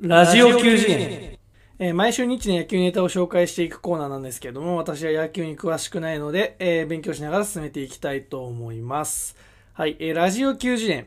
[0.00, 1.38] ラジオ90年。
[1.80, 9.36] えー毎週日の野球ネタを紹介していくコーナーなんですけども、私は野球に詳しくないので、えー勉強しながら進めていきたいと思います。
[9.74, 11.06] はい、えーラジオ90年。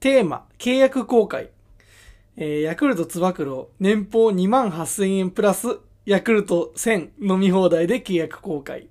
[0.00, 1.50] テーマ、契約公開。
[2.36, 8.88] えーヤクルトつば九郎、年俸2万8000円プラス、ヤクルト1000飲み放題で契約公開。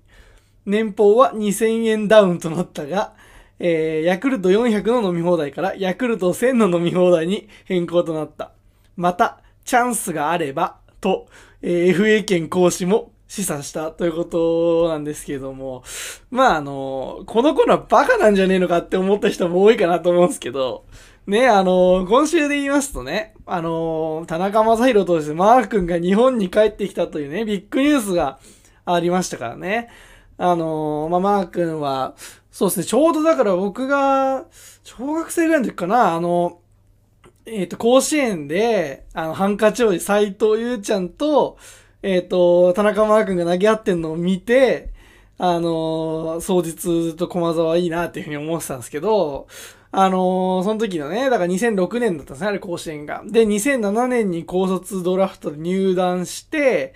[0.65, 3.15] 年俸は2000円ダウンとなったが、
[3.59, 8.51] えーヤクルト400の飲み放題からヤクルト1000の飲み放題に変更となった。
[8.97, 11.27] また、チャンスがあれば、と、
[11.61, 15.83] えー FA 権行使も示唆したということなんですけれども、
[16.31, 20.85] まああの、この頃はバカなんじゃねえのかって思った人も多いかなと思うんですけど、
[21.27, 28.39] ね、あの、今週で言いますとね、あの、田中将大投手、マー君が日本に帰ってきたというね、ビッグニュースが
[28.85, 29.89] ありましたからね。
[30.37, 32.15] あの、まあ、マー君は、
[32.49, 34.45] そうですね、ちょうどだから僕が、
[34.83, 36.61] 小学生ぐらいの時かな、あの、
[37.47, 41.57] えっ、と、甲子園で、あの、ハンカチ王子斎藤優ちゃんと、
[42.03, 44.89] えっ、と、田中マー君が投げ合ってんのを見て、
[45.37, 49.47] あの、総日と駒沢いいなっていうふうに思ってたんですけど、
[49.91, 53.23] あのその時のね、だから2006年だったんですね、あれ甲子園が。
[53.25, 56.93] で、2007年に高卒ドラフトで入団して、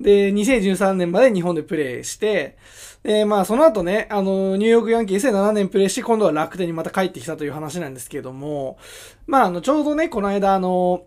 [0.00, 2.56] で、2013年まで日本でプレーして、
[3.02, 8.78] で、まあ、その後ね、あの、ニューヨークヤンキースで7年プレーし、今度は楽天にまた帰ってきたという話なんですけども、
[9.26, 11.04] まあ、あの、ちょうどね、この間、あの、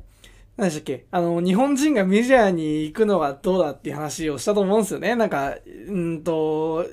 [0.57, 5.15] 何でしたっけあの、日本人がメジャーに行くのはどうだっていう話をしたと思うんですよね。
[5.15, 5.55] なんか、
[5.87, 6.85] うんと、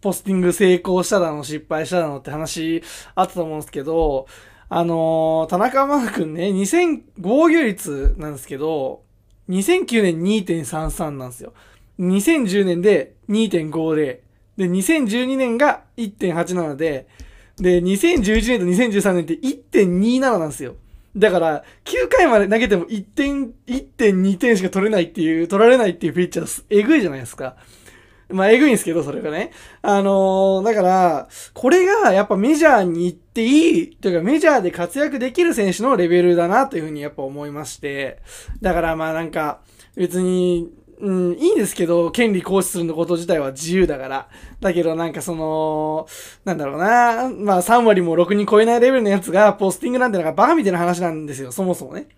[0.00, 2.82] ポスティング成功しただの、失敗しただのって話
[3.14, 4.26] あったと思うんですけど、
[4.70, 9.02] あの田中マー君ね、2000、防御率なんですけど、
[9.48, 11.54] 2009年2.33なんですよ。
[11.98, 14.27] 2010年で2.50。
[14.58, 17.06] で、2012年が1.87で、
[17.56, 20.74] で、2011年と2013年って1.27なんですよ。
[21.16, 27.56] だから、9回まで投げても1点、1.2点しか取れないっていう、取られないっていうピッチャーす、えぐいじゃないですか。
[28.30, 29.52] まあ、えぐいんですけど、それがね。
[29.80, 38.18] あのーだから、これがやっぱメジャーに行っていい、というかメジャーで活躍できる選手のレベルだなというふうにやっぱ思いまして。
[38.60, 39.60] だからまあなんか、
[39.96, 44.28] 別に、うん、いいんですけど、権利行使するのこと自体は自由だから。
[44.60, 46.08] だけどなんかその、
[46.44, 52.08] なんだろうな、まあ3割も6に超えないレベルのやつが、ポスティングなんてなんかバカみたいな話なんですよ、そもそもね。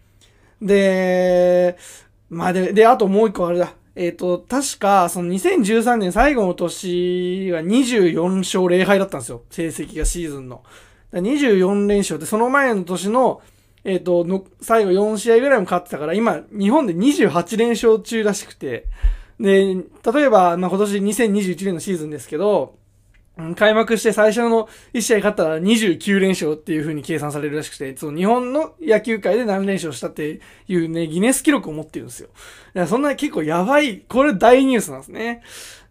[0.62, 1.76] で、
[2.30, 3.74] まあで、で、あともう一個あれだ。
[3.96, 9.42] えっ、と、確か、その2013年最後の年が24勝0敗だったんですよ。
[9.50, 10.62] 成績がシーズンの。
[11.12, 13.42] 24連勝で、その前の年の、
[13.84, 18.86] えっ、との、最後4試合ぐらいも勝ってたから、今、日本で28連勝中らしくて、
[19.38, 22.78] で、例えば、まあ、今年2021年のシーズンですけど、
[23.56, 32.28] 開幕して最初の1試合勝ったら29連勝っていう風に計算されるらしくて、その日本の野球界で何連勝したっていうね、ギネス記録を持ってるんですよ。
[32.28, 35.42] だからそんな結構やばい、これ大ニュースなんですね。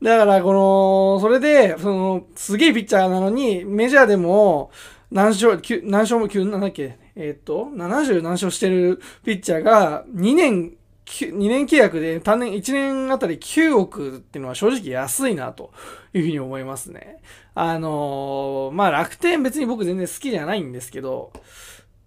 [0.01, 4.72] だからこの、それで、その、すげえピッチャーなのに、メジャーでも、
[5.12, 10.74] 何勝、何勝も9、なんだっけ、えーっと、70何勝してるピッチャーが、2年、
[11.06, 15.72] 2年契約で単年1年あたり9億っていうのは正直安いなと
[16.14, 17.18] いうふうに思いますね。
[17.56, 21.34] あのーまあ楽天別に僕全然好きじゃないんですけど、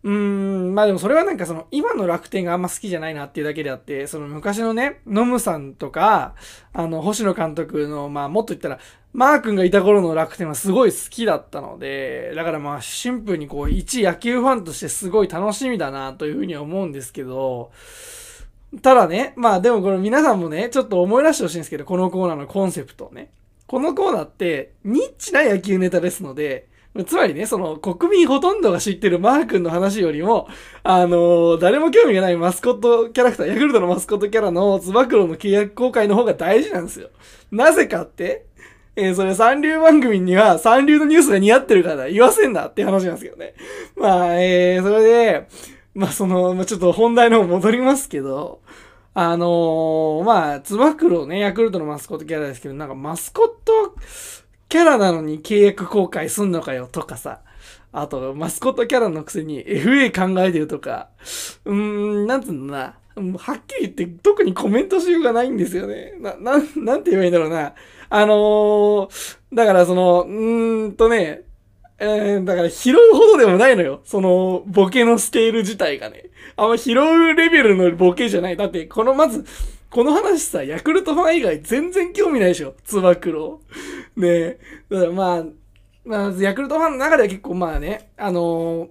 [0.05, 6.35] うーん、まあでもそれはなんかその今の楽天があんま好きじゃないなっていうだけであって、その昔のね、ノムさんとか、
[6.73, 8.79] あの、星野監督の、まあもっと言ったら、
[9.13, 17.73] マー君がいた頃の楽天はすごい好きだったので、だからまあシンプルにこう一野球ファンとしてすごい楽しみだなというふうには思うんですけど、
[18.81, 23.31] ただね、まあでもこれ皆さんもね、ちょっと思い出してほしいんですけど、このコーナーのコンセプトね。
[23.67, 26.69] このコーナーって、ニッチな野球ネタですので、
[27.07, 30.47] つまりね、その、国民ほとんどが知ってるマー君の話よりも、
[30.83, 37.09] あのー誰も興味がないマスコットキャラクター、ヤクルトのマスコットキャラのつば九郎の契約公開の方が大事なんですよ。
[37.51, 38.45] なぜかって、
[38.95, 43.55] えーそれ三流番組には三流のニュースが似合ってるから言わせんなって話なんですけどね。
[43.97, 45.49] まあ、えー、それで、
[45.95, 48.61] まあその、まあちょっと本題の方戻りますけど、
[49.15, 53.95] あのーまあ、つば九郎ね、ヤクルトのマスコットキャラですけど、なんかマスコット
[54.69, 57.41] キャラなのに契約公開すんのかよとかさ、
[57.93, 61.09] あと、マスコットキャラのくせに FA 考えてるとか、
[61.67, 66.15] うーん、なんつうのな、はっきり言って特にコメントしようがないんですよね。
[66.19, 67.75] な、なん、なんて言えばいいんだろうな。
[68.15, 71.43] あのーだからその、うーんとね、
[71.99, 74.01] えー、だから拾うほどでもないのよ。
[74.05, 76.31] その、ボケのスケール自体がね。
[76.57, 78.57] あんま拾うレベルのボケじゃない。
[78.57, 79.45] だって、このまず、
[79.91, 82.75] この話さ、ヤクルトファン以外全然興味ないでしょ。
[82.85, 83.61] つば九郎。
[84.17, 84.59] ねえ。
[84.91, 85.45] だからまあ、
[86.05, 88.89] まあ、ヤクルトファンの中では結構まあね、あのー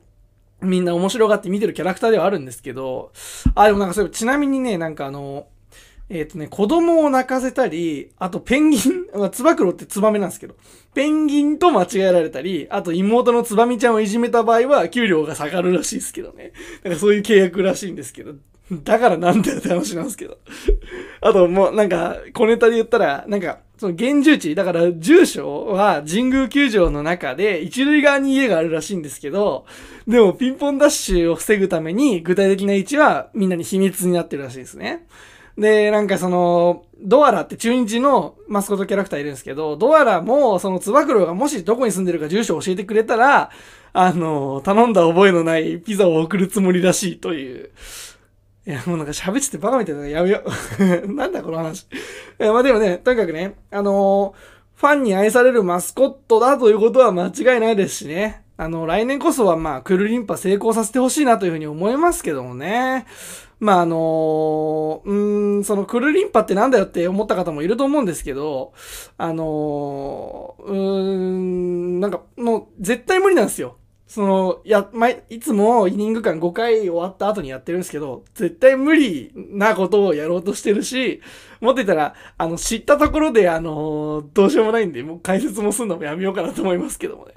[0.62, 3.12] みんな面白がって見てるキャラクターではあるんですけど、
[3.56, 5.48] あ、でもなんかそういえばちなみにね、なんかあの、
[6.14, 10.56] えっ、とね、子供を泣かせたり、あとペンギン、 まあ、つば九郎ってツバメなんですけど、
[10.94, 16.52] ペンギンと間違えられたり、あと妹のつばみちゃんをいじめた場合は給料が下がるらしいですけどね。
[16.84, 18.34] なんかそういう契約らしいんですけど、
[18.72, 20.38] だからなんだよって話なんですけど。
[21.22, 29.66] あともうなんか、小ネタで言ったら、なんか、その現住地、だから住所は神宮球場の中で一塁側に家があるらしいんですけど、
[30.08, 35.08] でもピンポンダッシュを防ぐために具体的な位置はみんなに秘密になってるらしいですね。
[35.58, 43.52] で、なんかその、ドアラって中日のマスコットキャラクターいるんですけど、ドアラも、そのつば九郎がもしどこに住んでるか住所を教えてくれたら、
[43.94, 47.70] あの、頼んだ覚えのないピザを送るつもりらしいという。
[48.68, 50.44] いや、もうなんか喋っててバカみたいなのやめよ
[51.06, 51.08] う。
[51.14, 51.84] なんだこの話。
[51.84, 51.86] い
[52.38, 54.36] や、まあでもね、とにかくね、あの
[54.76, 58.41] ファンに愛されるマスコットだということは間違いないですしね。
[58.62, 63.08] あの、来年こそはまあ、クルリンパ成功させてほしいなというふうに思いますけどもね。
[63.60, 68.74] まあ、あのうーん、そのクルリンパってなんだよって思った方もいると思うんですけど、
[69.18, 73.78] あのうん、なんかもう絶対無理なんですよ。
[74.06, 81.20] その、や、ま、いつもイニング間5回終わった後にやってるんですけど、絶対無理なことをやろうとしてるし、
[81.62, 87.34] もっと言ったら、あの、知ったところで、あのどうしようもないんで、もう解説もすんのもやめようかなと思いますけどもね。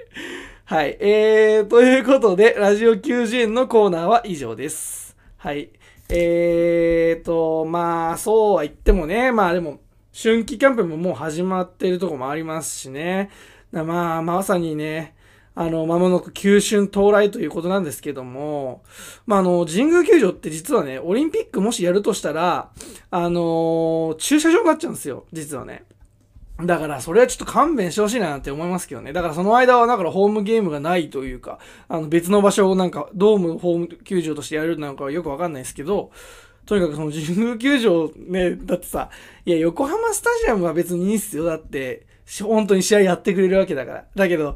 [0.67, 0.97] はい。
[0.99, 5.15] えー、ということで、ラジオ90円のコーナーは以上です。
[5.37, 5.69] はい。
[6.09, 9.79] えーと、まあ、そうは言ってもね、まあでも、
[10.11, 13.29] 春季キャンプももう始まってるとこもありますしね。
[13.71, 15.13] まあ、まさにね、
[15.53, 18.81] あの、まもなく急春到来ということなんですけども、
[19.27, 22.71] まあ、あの、神宮球場って実はね、オリンピックもしやるとしたら、
[23.11, 25.83] あの駐車場になっちゃうんですよ、実はね。
[26.63, 29.11] だから、それはちょっと勘弁してほしいなって思いますけどね。
[29.11, 31.59] だから、その間は、だから、ホームゲームがないというか、
[31.89, 36.11] あの、別の場所をなんか、ドーム、ホーム球場としてやるなのかはよくわかんないですけど、
[36.65, 39.09] とにかくその神宮球場ね、だってさ、
[39.45, 41.43] いや、横浜スタジアムは別にいいっすよ。
[41.43, 42.07] だって、
[42.41, 44.05] 本当に試合やってくれるわけだから。
[44.15, 44.55] だけど、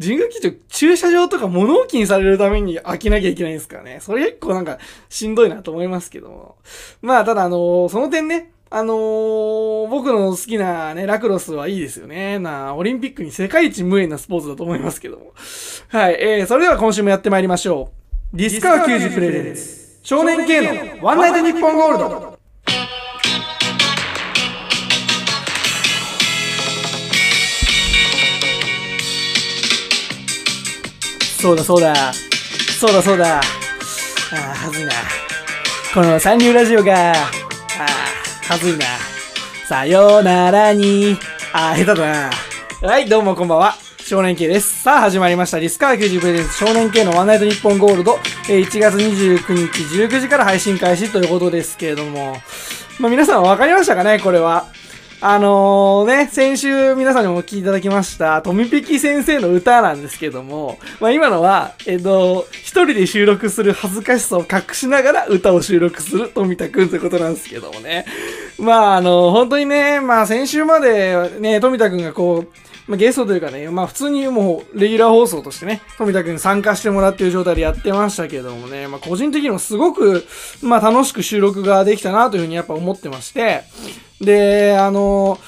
[0.00, 3.98] 神宮球場、駐車場とか物置にされるために開けなきゃいけないんですからね。
[4.00, 4.78] それ結構なんか、
[5.08, 6.56] しんどいなと思いますけども。
[7.02, 12.38] まあ、ただあの、その点ね、あのー、僕の好きなね、ラクロスはいいですよね。
[12.38, 15.32] なオリンピックに世界一無縁なスポーツだと思いますけども。
[15.88, 17.90] はい、えー、それでは今週もやってまいりましょ
[18.34, 18.36] う。
[18.36, 20.00] ディスカー90プレゼンツ。
[20.02, 22.38] 少年系のワンナイトニッポンゴールド。
[31.40, 32.12] そうだそうだ。
[32.78, 33.38] そうだそうだ。
[33.38, 33.40] あ
[34.34, 34.92] あ、はずいな。
[35.94, 37.14] この三流ラジオが、
[38.48, 38.86] はずいな。
[39.68, 41.18] さよならに。
[41.52, 42.30] あ、下手だ
[42.80, 42.88] な。
[42.88, 43.74] はい、どうもこんばんは。
[44.02, 44.84] 少年系です。
[44.84, 45.58] さあ、始まりました。
[45.58, 48.18] リスカー90プレゼンツ少年系のワンナイトニッポンゴールド。
[48.48, 52.38] え、1月29日19時から配信開始ということですけれども。
[52.98, 54.64] まあ、皆さんわかりましたかねこれは。
[55.20, 68.06] あのー、ね、先週皆さんにもお聞きいただきました、とみぴき先生の歌なんですけども、まあ今のは、えっ、と、一人で収録する恥ずかしさを隠しながら歌を収録する富田くんということなんですけどもね。
[68.60, 72.48] まああの、本当にね、まあ先週までね、富田くんがこう、
[72.88, 80.24] まあ、ゲストというかね、まあ普通にもうレギュラー放送としてね、富田くん参加してもらってる状態でやってましたけどもね、まあ個人的にもすごく、
[80.62, 83.64] まあ楽しく収録ができたなというふうにやっぱ思ってまして、
[84.22, 85.38] で、あの、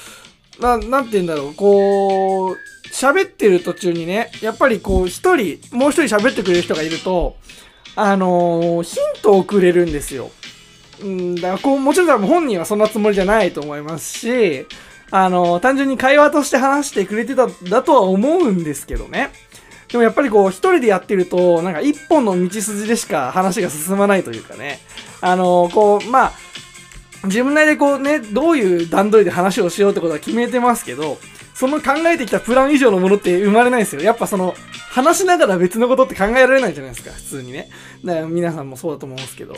[0.59, 2.57] な、なんて言うんだろう、こう、
[2.93, 7.37] 喋ってる途中にね、やっぱりこう一人、もう一人喋ってくれる人がいると、
[7.95, 10.29] あのヒントをくれるんですよ。
[11.01, 14.67] うん、だからこう、もちろん本人はそんなつもりじゃないと思いますし、
[15.11, 19.31] あの単純に会話として話してくれてた、だとは思うんですけどね。
[19.89, 24.79] でもやっぱりこう、一人でやってると、なんか一本の道筋でしか話が進まないというかね。
[25.19, 26.31] あのこう、まあ、
[27.25, 31.17] 自分なりでこうね、どういう段取りで話をしようってことは決めてますけど、
[31.53, 34.01] その考えてきたプラン以上のものって生まれないですよ。
[34.01, 34.55] やっぱその、
[34.89, 37.69] 話しながら別のことって考えられないじゃないですか、普通にね。
[38.03, 39.55] だから皆さんもそうだと思うんですけど。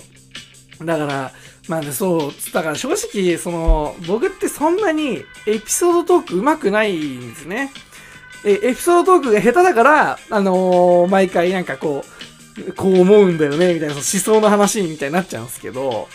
[0.83, 1.31] だから、
[1.67, 7.71] まあね、そう、だから正直、その、僕ってそんなにエピソードトーク上手くないんですね。
[8.43, 12.03] え、エピソードトークが下手だから、あのー、毎回なんかこ
[12.67, 16.09] う、こう思うんだよね、みたいな、その思想の話みたいになっちゃうんですけど、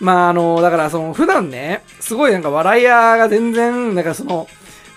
[0.00, 4.48] まあ、あの、だからその、普段ね、すごいなんか笑い屋が全然、なんかその、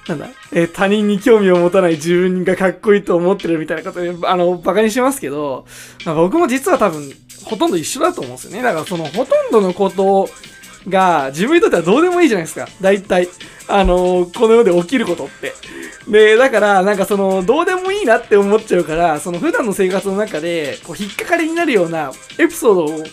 [0.08, 5.66] なんだ、え他人に興味を持たない自分がかっこいいと思ってるみたいなことで、あの、馬鹿にしますけど、
[6.06, 7.12] まあ、僕も実は多分、
[7.46, 8.62] ほとんど一緒だと思うんですよね。
[8.62, 10.30] だからその、ほとんどのこと
[10.90, 12.68] が、自分にとってはどうでもいいじゃないですか。
[12.82, 13.30] 大体。
[13.68, 15.54] あのこの世で起きることって。
[16.08, 23.04] で、だから、なんかその、どうでもいいなって思っちゃうから、その普段の生活の中で、こう、引っかかりになるようなエピソー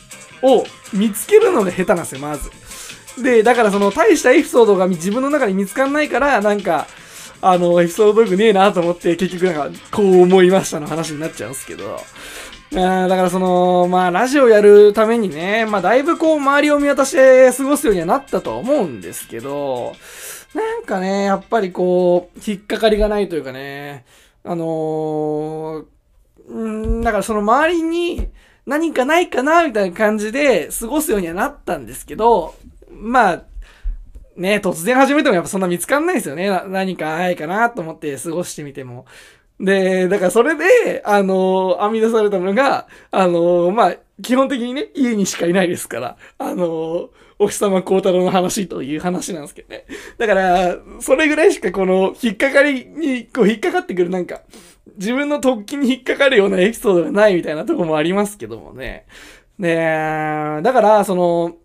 [0.42, 2.50] ドを見つけるのが下手なんですよ、まず。
[3.22, 6.86] で、だからその、大したエピソードが自分の中に見つかんないから、なんか、
[7.40, 11.98] あの、エピソードトークねえなと思って、結局なんか、こう思いましたの話になっちゃうんですけど。
[12.74, 19.94] あだからその、まあ、ラジオやるためにね、まあ、だいぶこう、周りを見渡して過ごすようにはなったとは思うんですけど、
[20.54, 24.06] なんかね、やっぱりこう、引っかかりがないというかね、
[24.42, 28.28] あのー、んだからその周りに
[28.64, 32.54] 何かないかな、みたいな感じで過ごすようにはなったんですけど、
[32.90, 33.42] まあ、
[34.36, 36.48] ね、突然始めてもやっぱそんな見つかんないですよね。
[36.68, 39.04] 何かないかなと思って過ごしてみても。
[39.62, 49.87] で、だからそれで、あのー、編み出されたのが、あのー、まあ、基本的にね、家にしかいないですから、あのー、お日様孝太郎の話という話なんですけどね。
[50.19, 54.42] だから、それぐらいしかこの、引っかかりに、こう、引っかかってくるなんか、
[54.97, 59.07] 自分の突起に引っかかるようなエピソードがないみたいなとこもありますけどもね。
[59.61, 61.57] で、だから、その、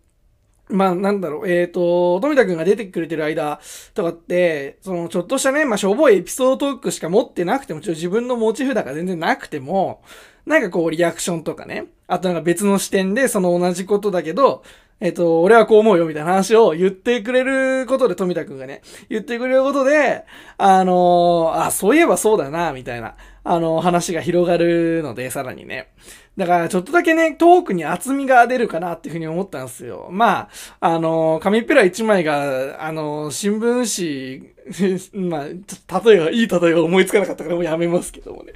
[0.69, 3.59] まあ、なんだろう、えっ、ー、と、富田くんが出てくれてる間
[3.93, 10.01] とかって、その、ちょっとしたね、まあ、しょぼいエピソードトークしか持ってなくても、ちょ自分の持ち札が全然なくても、
[10.45, 14.63] なんかこう、リアクションとかね、あとなんか別の視点で、その同じことだけど、
[14.99, 20.25] えっ、ー、と、俺はこう思うよみたいな話を言ってくれることで、富田くんがね、言ってくれることで、
[20.57, 25.93] あのー、あ、そういえばそうだな、みたいな、あのー、話が広がるので、さらにね。
[26.37, 30.07] だからちょっとだけね、トークに厚みが出るかなっていうふうに思ったんですよ。
[30.11, 34.51] まあ、あの、紙ペラ1枚が、あの、新聞
[35.11, 38.53] 紙、 まあ、例えが、いい例えが思いつかなかったからもうやめますけどもね。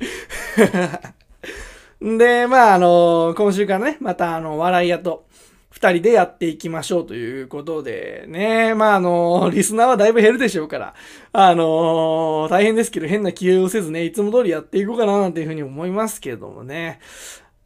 [2.17, 5.25] で、まあ、あの、今週からね、またあの、笑い屋と、
[5.71, 8.75] 二人でやっていきましょうということでね。
[8.75, 10.93] まあ、あの、リスナーはだいぶ減るでしょうから、
[11.31, 16.99] あの、大変ですけど変な気をせずね、いつも通りやっていこうかななんていうふうに思いますけどもね。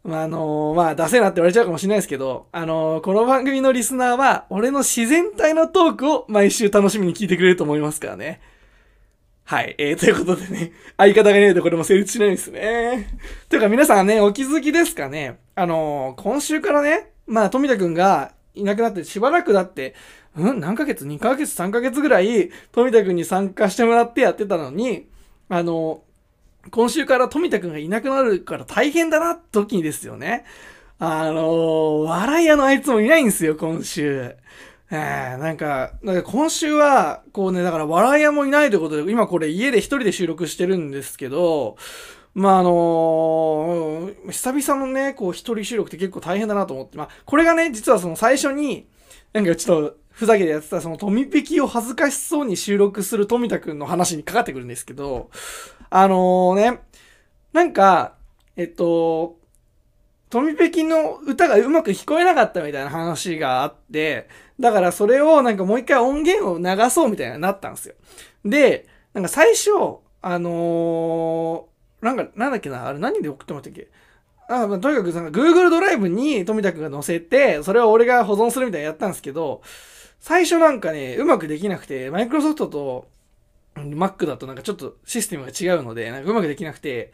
[0.06, 8.40] まあ、あのー、まあ、出せなって言われちゃうかもしれないですけど、あのー、この番組のリスナーは、俺の自然体のトークを毎週楽しみに聞いてくれると思いますからね。
[9.46, 9.74] はい。
[9.80, 13.18] えー、ということでね、相方がいないとこれも成立しないですね。
[13.50, 15.40] というか皆さんね、お気づきですかね。
[15.56, 19.96] あのー、今週からね、まあ、富田くんがいなくなってしばらくだって、
[20.38, 20.60] うん？
[20.60, 25.08] 何ヶ月 ?2 ヶ月 ?3 ヶ月ぐらい、富田くんに参加してもらってやってたのに、
[25.50, 26.04] あの
[26.72, 30.46] 今週から富田くんがいなくなるから大変だな時にですよね。
[30.98, 34.36] あのー、笑い屋のあいつもいないんですよ、今週。
[34.92, 41.76] えー、なんか、なんか今週は、こうね、だから笑い屋もいないということで、今これ家で一人で収録してるんですけど、
[42.34, 48.88] まああのー、久々のね、こう一人収録って結構大変だなと思って、まあこれがね、実はその最初に、
[49.34, 55.30] なんかちょっとふざけてやってたその富引きを恥ずかしそうに収録する富田くんの話にかかってくるんですけど、
[55.90, 56.80] あのー、ね、
[57.52, 58.16] なんか、
[58.56, 59.38] えっと、
[60.30, 67.96] 富ペキの歌がうまく聞こえなかったみたいな話があって、だからそれをなんかもう一回音源を流そうみたいになったんですよ。
[68.46, 69.70] で、なんか最初、
[70.22, 73.90] あのー、なんか、なんだっけな、あれ何で送ってもらったっけ？
[74.48, 79.62] あまあ、とにかくなんか Google ドライブに富田くんが載せて、それを俺が保存するみたいなやったんですけど、
[80.20, 83.08] 最初なんかね、うまくできなくて、マイクロソフトと
[83.76, 87.12] Mac だとなんかちょっとシステムが違うので、なんかうまくできなくて、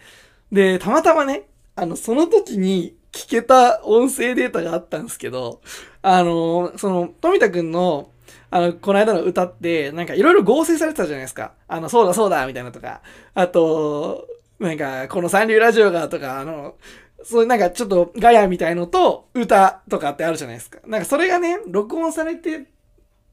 [0.52, 5.62] で、たまたまね、あの、その時に聞けた音声データがあったんですけど、
[6.02, 8.12] あの、その、富田くんの、
[8.50, 11.54] あの、この間の歌って、なんかいろいろ合成されてたじゃないですか。
[11.68, 13.02] あの、そうだそうだ、みたいなとか。
[13.34, 14.28] あと、
[14.60, 16.76] なんか、この三流ラジオがとか、あの、
[17.24, 20.80] そうなんかちょっとガヤみたいのと歌とかってあるじゃないですか。
[20.88, 22.66] なんかそれがね、録音されて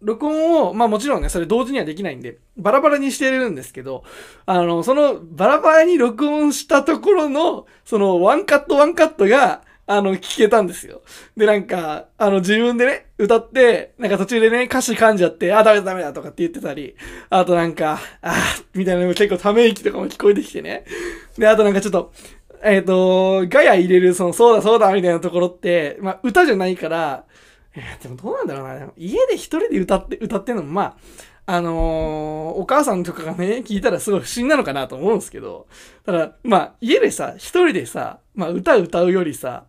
[0.00, 4.04] 録音を、まあもちろんね、それ同時にはできないんで、バラバラにしてるんですけど、
[4.46, 11.00] あの、そのバラバラに録音したところの、そのワンカットワンカットが、あの、聞けたんですよ。
[11.34, 16.94] で、なんか、あの、自分でね、歌って、なんか途中でね、歌詞噛んじゃって、あ、ダメだダメだとかって言ってたり、
[17.30, 18.34] あとなんか、あ
[18.74, 20.84] みたいなのも結構ため息とかも聞こえてきてね。
[21.38, 22.12] で、あとなんかちょっと、
[22.62, 27.24] えっ、ー、と、ガヤ入れる、その、そうだそうだみたいなところって、まあ、歌じゃないから、
[27.74, 28.92] えでもどうなんだろうな。
[28.96, 30.96] 家で一人で歌って、歌ってんのも、まあ、
[31.50, 35.66] あのー、お母さんとかがね、聞いたらすごい不審なのかなと思うんですけど、
[36.04, 39.64] ただ、まあ、家でさ、一人でさ、まあ、歌歌うよりさ、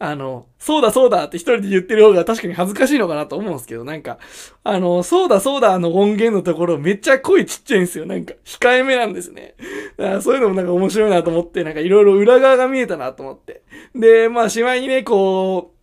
[0.00, 4.18] あの、そうだそうだって一人で言ってる方が確かに恥ずかしいのかなと思うんですけど、なんか、
[4.64, 8.06] あの、そうだそうだの音源のところめっちゃ声ちっちゃいんですよ。
[8.06, 9.54] なんか、控えめなんですね。
[9.98, 13.62] だからそういうのもなんか面白いなと思って、なんかいろいろ裏側が見えたなと思って。
[13.94, 15.74] で、まあ、しまいにね、こ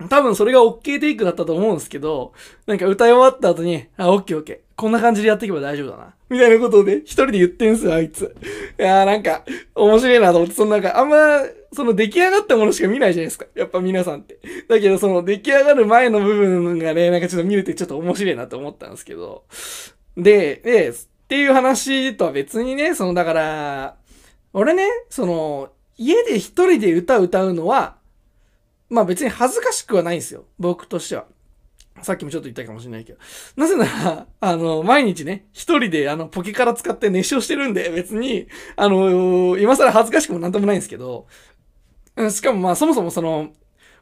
[0.00, 2.32] う、多分それが OK テイクだったと思うんですけど、
[2.66, 4.58] なんか歌い終わった後に、あ、OK OK。
[4.80, 6.14] こんな感じでやっていけば大丈夫だな。
[6.30, 8.34] みたいなことをね、一人で言ってんすよ、あいつ。
[8.78, 9.44] いやーなんか、
[9.74, 13.44] 面白いなと思って、そのなんか、あんま、その出来上がったものしか見ないじゃないですか。
[13.54, 14.38] やっぱ皆さんって。
[14.70, 19.44] だけど、その出来上がる前の部分がね、なんかちょっと見れてちょっと面白いなと思ったんですけど。
[20.16, 20.92] で、で、っ
[21.28, 23.96] ていう話とは別にね、その、だから、
[24.54, 27.96] 俺ね、その、家で一人で歌歌うのは、
[28.88, 30.44] まあ別に恥ずかしくはないんですよ。
[30.58, 31.26] 僕としては。
[32.02, 33.18] さっきもちょっと言ったかもしれないけど。
[33.56, 41.26] なぜなら、 あの、毎日ね、一人であの、ポケカラ使って熱唱してるんで、別に、あの、今更恥ずかしくもなんともないんですけど、
[42.30, 43.52] しかもまあそもそもその、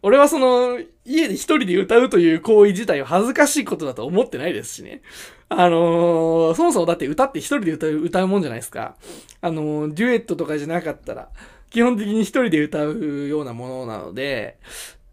[0.02, 5.02] 俺はその、家で一人で歌うという行為自体は恥ずかしいことだと思ってないですしね。
[5.49, 8.97] あのー、そもそもだって歌って一人で歌う、歌うもんじゃないですか。
[9.40, 11.30] あのー、デュエットとかじゃなかったら、
[11.71, 14.59] 基本的に一人で歌うようなものなので、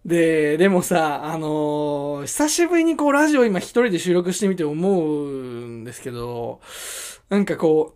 [0.05, 6.61] で、でもさ、あのー、久しぶりにこうラジオ今一人で収録してみて思うんですけど、
[7.29, 7.95] なんかこ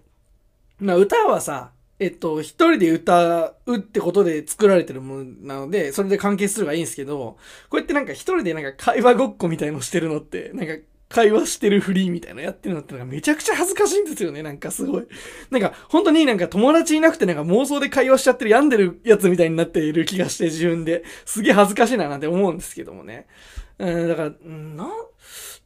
[0.79, 7.37] う、まあ歌はさ、えっと、一人で歌うってことで作られてるものなので、それで関係すればいいんですけど、
[7.69, 10.73] こうやってなんか一人でなんか会話ごっこみたいのしてるのって、なんか
[11.09, 14.43] 会話してるフリーみたいなやってるのってなんかめちゃくちゃ恥ずかしいんですよね。
[14.43, 15.07] なんかすごい。
[15.49, 21.03] なんか本当になんか友達いなくてなんか妄想で会話しちゃってる病んでるやつみたいになっている気がして自分で。
[21.25, 23.25] すげえ恥ずかしいななんて思うんですけどもね。
[23.79, 24.89] うん、だから、な、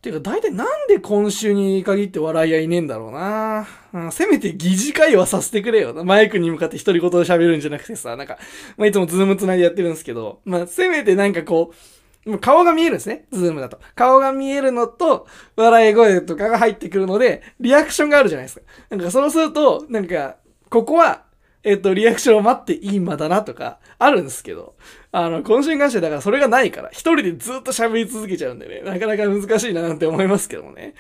[0.04, 6.04] ていうか大体なんで今週に限って笑い屋いねえんだろうな、うん、せめて疑似会話させてくれよ。
[6.04, 8.38] マイクに向かって独り言で喋るんじゃなくてさ、なんか、
[8.78, 11.76] まあ、いつもズーム繋いでやってるんですけど、まあ、せめてなんかこう、
[12.26, 13.26] もう顔が見えるんですね。
[13.32, 13.80] ズームだと。
[13.96, 18.66] 顔が見えるのと、笑い声とかが入ってくるので、リアクションがあるじゃないですか。
[18.90, 20.38] なんかそうすると、なんか、
[20.70, 21.24] ここは、
[21.64, 24.76] えっ、と、リアクションを待っていい間だなとか、あるんですけど、
[25.12, 30.94] あの、今週に関してだからそれがないから、一人でずっと喋り続けちゃうんでね、なかなか難しいななんて思いますけどもね。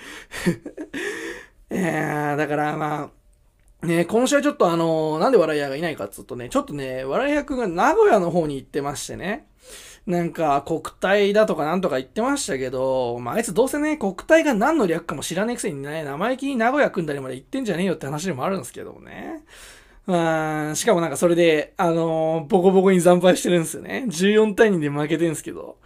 [1.69, 3.11] えー、だからま
[3.81, 9.47] あ、ね、今週はちょっとあの、なんで笑い屋がいないかっつうとね、ちょっとね、笑い屋くんが名古屋の方に行ってましてね。
[10.05, 19.43] なんか国体だとかなんとか言ってましたけど、まあ、あいつどうせね、国体が何の略かも知らねえくせにね、生意気に名古屋組んだりまで言ってんじゃねえよって話でもあるんですけどもね。
[20.05, 24.03] うん、しかもなんかそれで、あのー、ボコボコに惨敗してるんですよね。
[24.09, 25.77] 14対2で負けてるんですけど。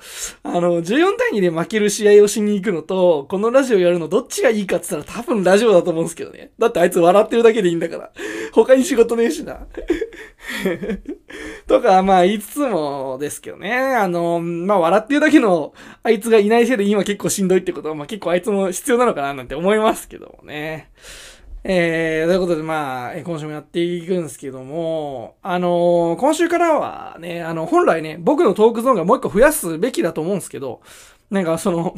[0.42, 6.50] あの、14対2で負ける試合をしに行くのと、このラジオやるのどっちがいいかって言ったら多分ラジオだと思うんですけどね。
[6.58, 8.12] だってあいつ笑ってるだけでいいんだから。
[8.54, 9.68] 他に仕事ねえしな。
[11.68, 13.72] とか、まあ言いつつもですけどね。
[13.72, 20.90] あの、まあ笑ってるだけのあいつがいないせいで今結構しんどいってことは、まあ結構あいつも必要なのかななんて思いますけどもね。
[21.70, 30.80] えー、ということで、まあ、今週もやっていくんですけども、あのー、今週からはね、あの、本来ね、僕のトークゾーンがもう一個増やすべきだと思うんですけど、
[31.30, 31.94] なんかその、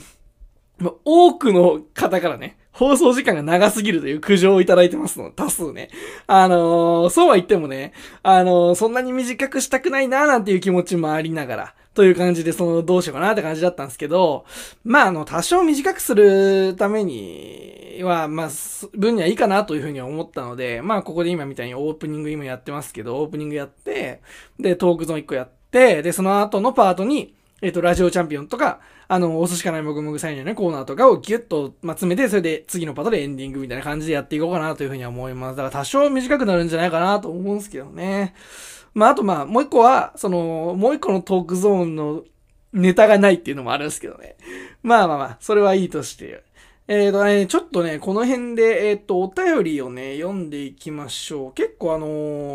[1.06, 5.90] 多くの方からね、放送時間が長すぎるという苦情をいただいてますの、多数ね。
[6.26, 14.46] あのー、そうは言ってもね、あのー、そんなに短くしたくないなーなんていう気持ちもありながら、という感じで、その、どうしようかなって感じだったんですけど、
[14.84, 18.50] まあ、あの、多少短くするためには、まあ、
[18.94, 24.22] 分にはいいかなというふうに思ったので、まあ、ここで今みたいにオープニング今やってますけど、オープニングやって、
[24.60, 35.58] で、トークゾーン1個やって、で、その後のパートに、えっ、と、ラジオチャンピオンとか、あの、お寿司かないもぐもぐサインのね、コーナーとかをギュッと、ま詰めて、それで次のパートでエンディングみたいな感じでやっていこうかなというふうには思います。
[35.58, 38.34] だから多少短くなるんじゃないかなと思うんですけどね。
[39.00, 42.24] まあ、あとまあ、もう一個は、その、もう一個のトークゾーンの
[42.74, 44.36] ネタがないっていうのもあるんですけどね。
[44.84, 46.44] まあまあまあ、それはいいとして。
[46.92, 51.54] えーとね、ちょっとね、この辺で、えっ、ー、と、お便りをね、読んでいきましょう。
[51.54, 52.08] 結構あの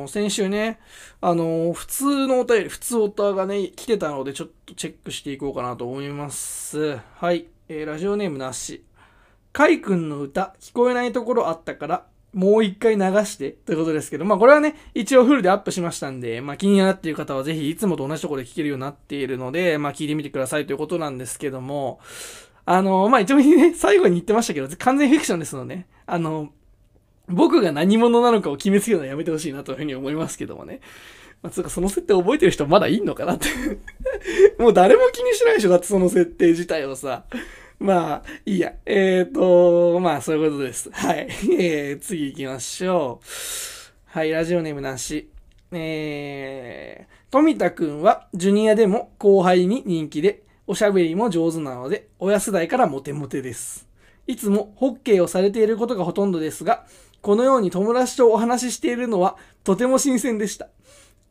[0.07, 0.81] ー、先週ね、
[1.21, 6.99] あの、普通のお便り、普通おたがね、来てたので、ちょっとチェックしていこうかなと思います。
[7.15, 7.47] はい。
[7.69, 8.85] えー、ラジオネームなし。
[9.53, 22.01] かいくんの歌、聞こえないところあったから、もう一回流してということですけど、まあこれはね、一応フルでアップしましたんで、まあ気になっている方はぜひいつもと同じところで聞けるようになっているので、まあ聞いてみてくださいということなんですけども、
[22.67, 26.51] あの、まあ一応ね、最後に言ってましたけど、完全フィクションですので、ねあの、
[27.29, 30.81] 僕が何者なのかを決めつけるのはやめてほしいなというふうに思いますけどもね。
[31.43, 33.49] まあ、つうかその設定覚えてる人まだいんのかなって
[34.59, 37.25] もう誰も気にしないでしょだってその設定自体をさ。
[37.79, 38.75] まあ、いいや。
[38.87, 40.91] えっ、ー、と、まあ、そういうことです。
[40.93, 41.29] はい。
[41.59, 43.27] えー、次行きましょう。
[44.07, 45.29] はい、ラジオネームなし。
[45.73, 53.89] えー、富田くんはジュニアでも後輩に人気で、おしゃべりも上手なので、親世代からモテモテです。
[54.27, 56.87] いつもホッケーをされていることがほとんどですが、
[57.21, 60.69] このように友達とお話ししているのはとても新鮮でした。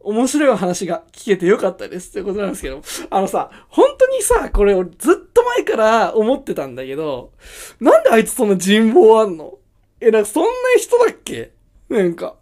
[0.04, 7.32] 面白い話が聞けてよかったですってことなんですけど、あのさ、本当にさ、これ俺ずっと前から思ってたんだけど、
[7.80, 9.58] なんであいつそんな人望あんの？
[10.00, 11.52] え、なんかそんな人だっけ？
[11.90, 12.36] なんか。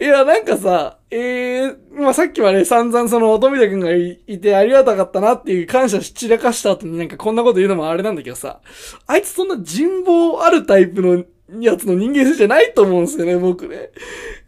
[0.00, 8.60] いや、なんかさ、えー、まあ、さっきまで散々その、富田くんがいてありがたかったなっていう感謝し散らかした後になんかこんなこと言うのもあれなんだけどさ、
[9.06, 11.24] あいつそんな人望あるタイプの
[11.60, 13.90] やつの人間性じゃないと思うんですよね、僕ね。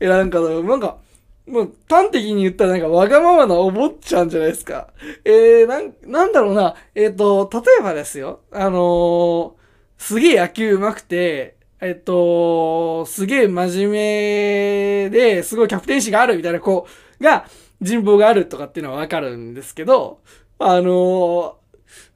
[0.01, 0.99] え、なんか、なんか、
[1.47, 4.89] もう端的に言ったらなんかわがままなお坊ちゃんじゃないですか。
[5.25, 6.75] えー、なん、なんだろうな。
[6.95, 8.41] えっ、ー、と、例えばですよ。
[8.51, 9.53] あのー、
[9.99, 16.87] すげえ野球上手くて、えっ、ー、と、すげえ真面目で、すごいキャプテン誌があるみたいな子
[17.21, 17.47] が、
[17.81, 20.21] 人望があるとかっていうのはわかるんですけど、
[20.59, 21.59] あの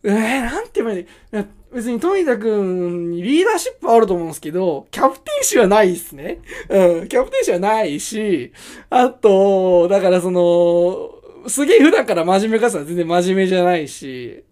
[0.05, 0.13] えー、
[0.43, 6.41] なんて言えばいい別に富田くんにリーダーシップあると思うんですけど、キャプテン誌はないっすね。
[6.69, 8.53] うん、キャプテン誌はないし、
[8.89, 11.11] あと、だからその、
[11.49, 14.45] すげえ普段から真面目かさ全然真面目じゃないし、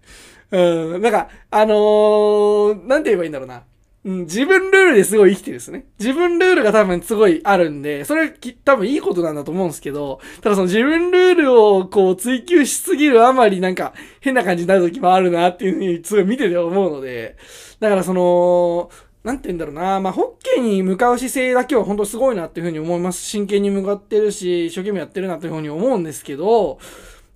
[0.51, 3.65] うん、なんか、あのー、なんて言えばいいんだろうな。
[4.07, 5.85] うん、自分ルールですごい生きてるんですね。
[5.99, 17.37] 自分ルールが多分すごいあるんで、それき多分いいことなんだと思うんですけど、ただその自分ルールをこう追求しすぎるあまりなんか変な感じになる時もあるなっていうふうにすごい見てて思うので、
[17.81, 18.91] だからその、
[19.25, 23.25] なんて言うんだろうな、まあ、ホッケーに向かう姿勢だけは本当すごいなっていうふうに思います。
[23.25, 26.79] 真剣に向かってるし、一生懸命やってるなというふうに思うんですけど、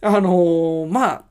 [0.02, 1.24] あのー、まあ、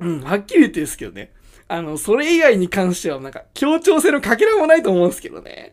[0.00, 1.30] うん、はっきり言ってですけどね。
[1.72, 5.72] あの、それ以外に関してはなんか、協調性のかけらもないと思うんですけどね。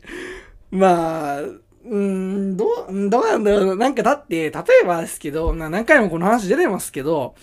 [0.71, 3.75] まあ、うん、どう、どうなんだろう。
[3.75, 7.35] なんかだって、例えばですけど、何回もこの話出てますけど、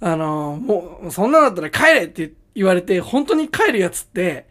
[0.00, 4.48] あの、もう、そんなだったら帰れって言われて、本当に帰るやつって、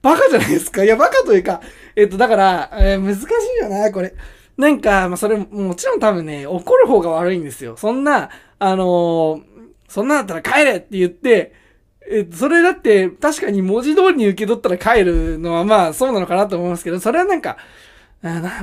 [0.00, 0.82] バカじゃないですか。
[0.82, 1.60] いや、バカというか、
[1.96, 3.26] えっと、だから、えー、難し
[3.58, 4.14] いよな、これ。
[4.56, 7.76] なんか、まあ、それ、もちろん多分ね、怒る方が悪いんですよ。
[7.76, 9.42] そんな、あのー、
[9.86, 11.65] そんなだったら帰れって言って、
[12.08, 17.56] え、それだって確かに文字通りに受け取ったら帰るのはまあそうなのかなと思いますけど、それはなんか、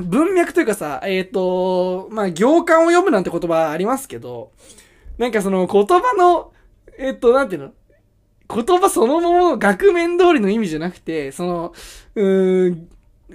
[0.01, 4.51] 文脈というかさ、えっ、ー、と、まあ行間を読むなんて言葉ありますけど、
[5.17, 6.53] なんかその言葉の、
[6.97, 7.71] えっ、ー、と、なんていうの？
[8.49, 11.73] 言葉そのものの額面通りの意味じゃなくて、その、
[12.15, 12.89] うーん、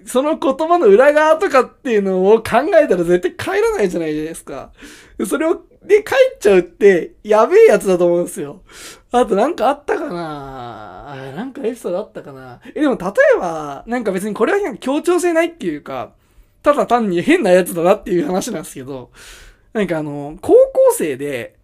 [0.05, 4.71] その言葉の裏側とかっていうのを考えたら絶対帰らないじゃないですか。
[5.27, 8.63] それを、で帰っちゃうって、やべえやつだと思うんですよ。
[9.11, 16.13] あとなんかあったかななんかエピソードあったかなえ、でも例えば、なんか別にこれは協調性ないっていうか、
[16.63, 19.11] ただ単に変なやつだなっていう話なんですけど、
[19.73, 21.57] なんかあの、高校生で、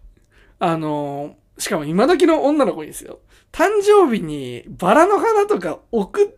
[0.57, 3.19] あの、しかも今時の女の子にですよ。
[3.51, 6.33] 誕生日にバラの花とか送、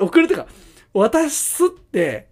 [0.00, 0.46] 送るとか、
[0.94, 2.28] 渡すって、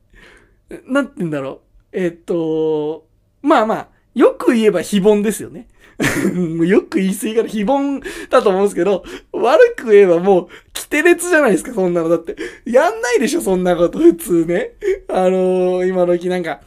[0.86, 1.60] なんて言うんだろう。
[1.92, 3.06] えっと、
[3.42, 5.68] まあまあ、よく言えば非凡ですよね。
[6.66, 12.08] よく言い過ぎから非凡だと思うんですけど、悪く言えばもう、規定列じゃないですか、そんなの。
[12.08, 14.72] だって、やんないでしょ、そんなこと、普通ね。
[15.08, 16.60] あのー、今時なんか、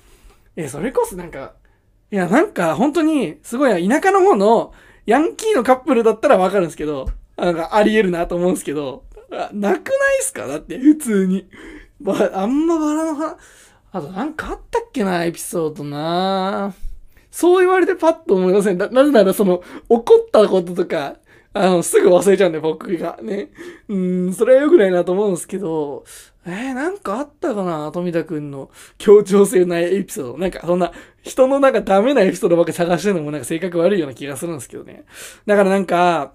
[0.55, 1.53] え、それこそなんか、
[2.09, 4.73] いや、なんか、本当に、すごい、田舎の方の、
[5.05, 9.79] ヤンキーのカップルだったらわかるんですけど、なんか、あり得るなと思うんですけど、なくないっ
[10.21, 10.47] すか？
[10.47, 11.49] だって、普通に。
[11.99, 13.37] ば、あんまバラの花、
[13.91, 16.86] あとなんかあったっけな、エピソードなぁ
[17.37, 18.79] そう言われてパッと思いません。
[18.79, 21.17] な、なぜならその、怒ったこととか、
[21.53, 23.49] あの、すぐ忘れちゃうんで、僕がね。
[23.87, 26.03] うん、それは良くないなと思うんですけど、
[26.47, 30.37] えー、なんかあったかな富田くんの協調性ないエピソード。
[30.39, 35.03] なんか、そんな、人のなんかダメなエピソードばっか探してるのもなんか性格悪いような気がするんですけどね。
[35.45, 36.33] だからなんか、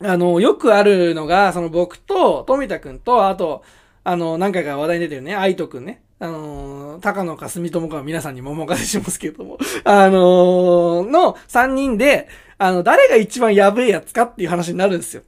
[0.00, 3.62] あの、よくあるのが、その僕と富田くんと、あと、
[4.04, 6.03] あの、何回か話題に出てるね、愛斗くんね。
[6.20, 15.22] あのー、高野か住友かは皆さんにもお任せしますけども、 あのー、の3人で、あの、誰が一番やべえやつかっていう話になるんですよ。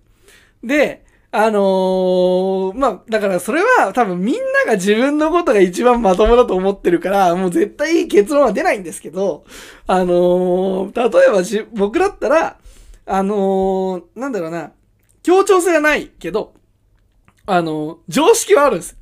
[0.62, 9.44] で、あのー、まあ、だからそれは多分みんなが自分のことが一番まともだと思ってるから、もう絶対いい結論は出ないんですけど、
[9.86, 12.58] あのー、例えばじ、僕だったら、
[13.04, 14.72] あのー、なんだろうな、
[15.22, 16.54] 協調性はないけど、
[17.44, 18.96] あの、常識はあるんです。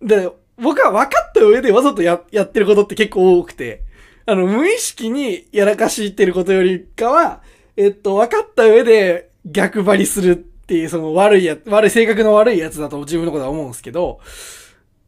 [0.00, 3.82] で、僕は分かった上でわざとや、やってることって結構多くて、
[4.26, 7.42] あの、無意識にやらかしってることよりかは、
[7.76, 14.20] えっと、分かった上で逆張りするっていう、その悪いや、悪い性格の悪いやつだと自分のことは思うんですけど、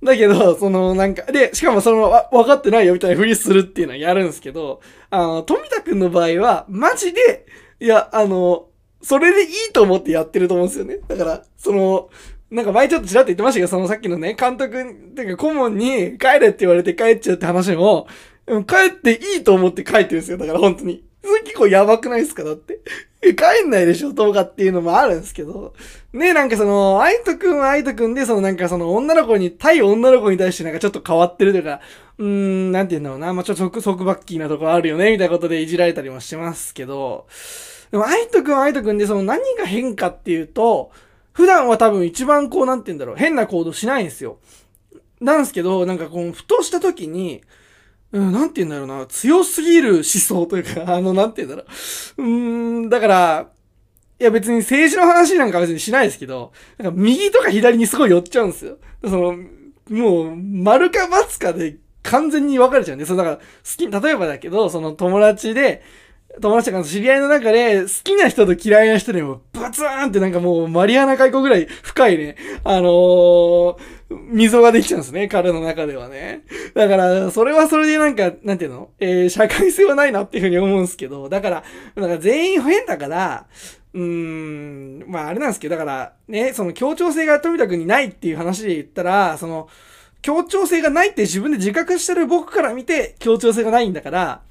[0.02, 7.46] だけど、そのなんか、で、しかもその、分かってないよみたいなふりするっていうのはやるんですけど、あの、富田くんの場合は、マジで、
[7.78, 8.66] いや、あの、
[9.02, 10.98] それでいいと思ってやってると思うんですよね。
[11.06, 12.10] だから、その、
[12.52, 18.06] なんか前ちょっとちらっと言ってましたけど、そのさっきのね、監督、てか顧問に帰れって言われて帰っちゃうって話も、
[18.46, 20.36] 帰っていいと思って帰ってるんですよ。
[20.36, 21.02] だから本当に。
[21.24, 22.44] それ結構やばくないですか？
[22.44, 22.80] だって。
[23.22, 25.72] 帰んないでしょとかっていうのもあるんですけど。
[26.12, 31.80] ね、なんかその、愛斗くんは愛斗くんで、そのなんかその女の子に、対女の子に対してなんかちょっと変わってるというか、
[32.18, 33.32] うーん、なんて言うんだろうな。
[33.32, 37.26] まあ、ちょっと束束縛キーなとこあるよね、みたいなことでいじられたりもしてますけど、
[37.92, 40.90] でも愛斗くんは愛斗くんで、その何が変かっていうと、
[41.32, 44.38] 普段は多分一番こう、なんて言うんだろう、変な行動しないんですよ。
[45.20, 47.42] なんですけど、なんかこう、ふとした時に、
[48.12, 51.68] うん、なんて言うんだろうな、強すぎる思想というか、 あの、なんて言うんだろ
[52.18, 52.22] う。
[52.22, 53.48] うーん、だから、
[54.20, 58.78] いや別に政治の話なんか別にしないですけど、なんか右とか左にすごい寄っちゃうんですよ。
[59.02, 59.36] その、
[59.88, 63.42] もう、丸か×かで完全に分かれちゃうんで、そのだから、好
[63.76, 65.82] き、例えばだけど、その友達で、
[66.40, 73.76] 友達とか知り合いの中で、好きな人と嫌いな人でも、バツーンってなんかもう、マリアナ海溝ぐらい深いね、あのー、
[74.10, 76.44] 溝ができちゃうんですね、彼の中ではね。
[76.74, 78.90] だから、それはそれでなんか、なんていうの？
[78.98, 81.64] えー、社会性はないなっていうふうに思うんですけど、だから、
[81.94, 83.46] だか全員変だから、
[83.94, 89.68] うーん、まああれなんですけど、だから、ね、その協調性が富田君にないっていう話で言ったら、その、
[90.22, 94.42] 協調性がないって自分で自覚してる僕から見て協調性がないんだから、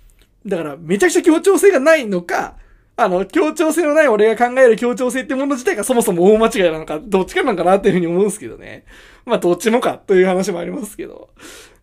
[0.46, 2.56] だからめちゃくちゃ協調性がないのか、
[2.98, 8.86] あの、協調性のない俺が考える協調性ってもの自体がそもそも大間違いなのか、どっちかなのかなっていうふうに思うんですけどね。
[9.26, 11.30] まあ、どっちもかという話もありますけど。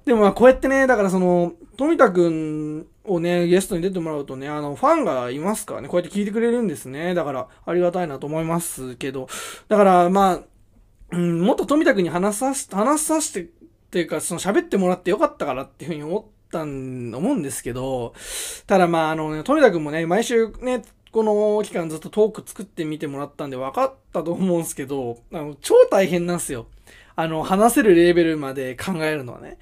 [0.04, 7.14] でもまあ、こうやってね、だからその、富田くんをね、ゲストに出てもらうとね、あの、ファンがいますからね、こうやって聞いてくれるんですね。
[7.14, 9.28] だから、ありがたいなと思いますけど。
[9.68, 10.40] だから、まあ、
[11.10, 13.46] うん、もっと富田くんに話させ、話させて、っ
[13.90, 18.14] ていうか、その喋ってもらってよかったからっていうふうに思ってたん、思うんですけど、
[18.66, 26.66] ただまあ、あのね、富田くんもね、毎週ね、この期間ずっとトーク作ってみてもらったんで分かったと思うんですけど、あの、超大変なんですよ。
[27.16, 29.58] あの、話せるレベルまで考えるのはね。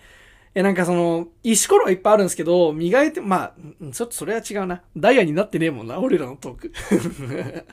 [0.54, 4.82] え、なんかその、石ころはいっぱいあるんですけど、磨いて、まあ、ちょっとそれは違うな。
[4.96, 6.68] ダイヤになってねえもんな、俺らのトーク。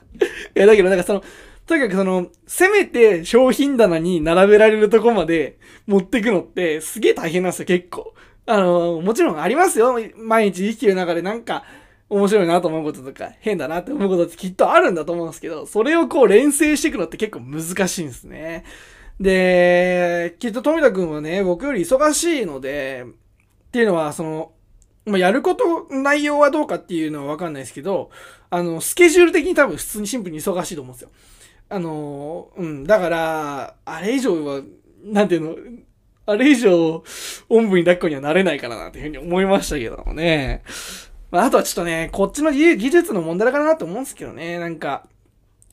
[0.54, 1.22] いや、だけどなんかその、
[1.66, 8.14] とにかくその、せめて商品棚に並べられるとこまで持ってくのってすげえ大変なんですよ、結構。
[8.46, 9.96] あの、もちろんありますよ。
[10.16, 11.64] 毎日生きてる中でなんか、
[12.10, 18.64] 面白いなと思うこととか、変だなって思うことってきっとあるんだと思うんですけど、それをこう連成していくのって結構難しいんですね。
[19.20, 23.06] で、きっと富田くんはね、僕より忙しいので、
[23.68, 24.52] っていうのは、その、
[25.06, 28.10] まあ、やること、内容はどうかっていうのはわかんないですけど、
[28.50, 31.10] あの、スケジュール的に多分普通にシンプルに忙しいと思うんですよ。
[31.68, 34.60] あの、うん、だから、あれ以上は、
[35.04, 35.56] なんていうの、
[36.26, 37.04] あれ以上、
[37.48, 40.62] おんぶに抱っこにはなれないからなっていうふうに思いましたけどもね。
[41.30, 44.58] まあ、あとはちょっとね、こっちの技術の問題だからなと思うんですけどね。
[44.58, 45.06] なんか、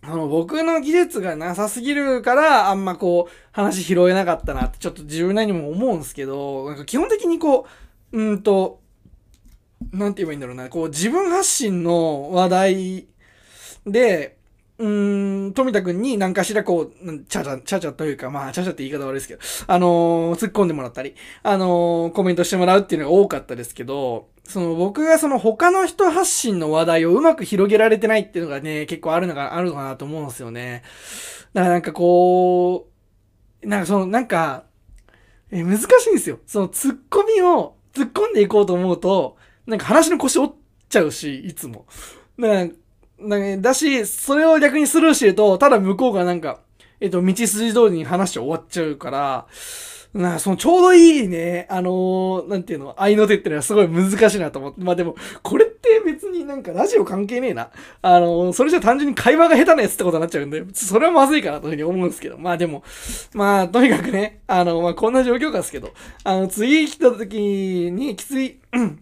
[0.01, 7.67] あの、僕の技術がなさすぎるから、あんまこう、話拾えなかったなって、ちょっと自分なりにも思うんですけど、なんか基本的にこ
[8.11, 8.81] う、うんと、
[9.93, 13.07] なんて言えばいいんだろうな、こう、自分発信の話題
[13.85, 14.37] で、
[14.81, 30.81] うーん、富田くんに何かしらこう、ちゃちゃ、ちゃちゃというか、まあ、ちゃちゃって言い方悪いですけど、あのー、突っ込んでもらったり、あのー、コメントしてもらうっていうのが多かったですけど、その僕がその他の人発信の話題をうまく広げられてないっていうのがね、結構あるのが、あるのかなと思うんですよね。
[31.53, 32.89] だからなんかこ
[33.63, 34.63] う、なんかその、なんか、
[35.51, 36.39] え、難しいんですよ。
[36.47, 40.51] その突っ込みを突っ込んでいこうと思うと、なんか話の腰折っ
[40.89, 41.85] ちゃうし、いつも。
[42.39, 42.67] だから
[43.27, 46.59] だだし、それを逆にスルーしてると、ただ向こうがなんか、
[46.99, 49.47] えっと、道筋通りに話して終わっちゃうから、
[50.13, 54.81] なそのちょうどいいね、あのー、なんていうの、愛の手ってのはすごい難しいなと思って。
[54.81, 57.69] まあでも、これって別になんかラジオ関係ねえな。
[58.01, 62.37] あのー、それじゃ単純に会話が下手なやつってことになっちゃうんで、それはまずいかなというふうに思うんですけど。
[62.37, 62.83] まあでも、
[63.33, 65.91] まあとにかくね、あの、まあこんな状況かですけど、
[66.25, 69.01] あの、次来た時にきつい、うん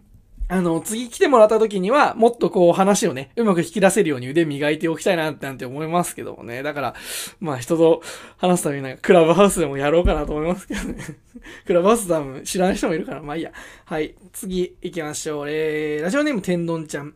[0.52, 6.64] あの、次来てもらった時には、もっとこう話をね、うまく引き出せるように腕磨いておきたいなってなんて思いますけどもね。
[6.64, 6.94] だから、
[7.38, 8.02] まあ人と
[8.36, 10.96] 話すためになんかクラブハウスでもやろうかなと思いますけどね。
[11.66, 13.52] クラブハウス多分知らない人もいるから、まあいいや。
[13.84, 14.16] はい。
[14.32, 15.46] 次行きましょう。
[15.48, 17.14] えー、ラジオネーム天丼ちゃん。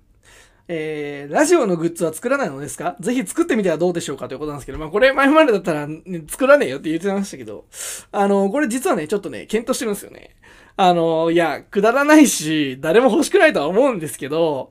[0.68, 2.96] えー、ラジオのグッズは作らないのですか？
[3.00, 7.66] ぜひ作ってみてはどうでしょうかということなんですけど、まあこれ前までだったら、ね、作らねえよって言ってましたけど、
[8.12, 10.30] あの、これ実はね、ちょっとね、検討してるんですよね。
[10.76, 14.70] あの、いや、くだらないし、誰も欲しくないとは思うんですけど、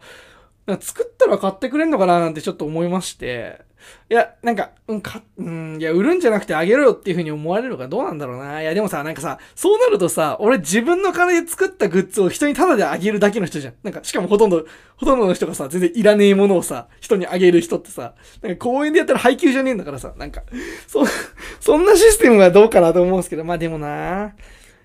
[0.80, 3.62] 作ったら買ってくれんのかななんてちょっと思いまして、
[4.10, 8.62] いや、なんか、うん、か、うん、いや、売るんじゃなくてあげろよっていう風に思われるのかどうなんだろうな。
[8.62, 13.74] いや、でもさ、なんかさ、そうなるとさ、俺自分の金で作ったグッズを人にタダであげるだけの人じゃん。
[13.84, 14.66] なんか、しかもほとんど、
[14.98, 20.44] ほとんどの人がさ、全然いらねえものをさ、人にあげる人ってさ、なんか公園でやったら配給じゃねえんだからさ、なんか、
[20.88, 21.04] そ、
[21.60, 24.34] そんなシステムはどうかなと思うんですけど、まあでもな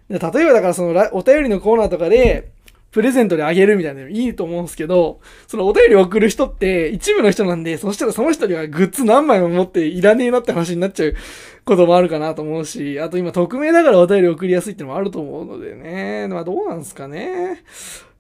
[0.09, 2.51] 例えばだからそのお便りのコーナーとかで、
[2.91, 11.15] プレゼントであげるみたいなのもいいと思うんですけど、そのお便りを送る人って一部の人なんで、そしたらその人にはグッズ何枚も持っていらねえなって話になっちゃう
[11.67, 16.29] こともあるかなと思うし、あと今匿名だからお便り送りやすいってのもあると思うのでね。
[16.29, 17.63] まあどうなんすかね。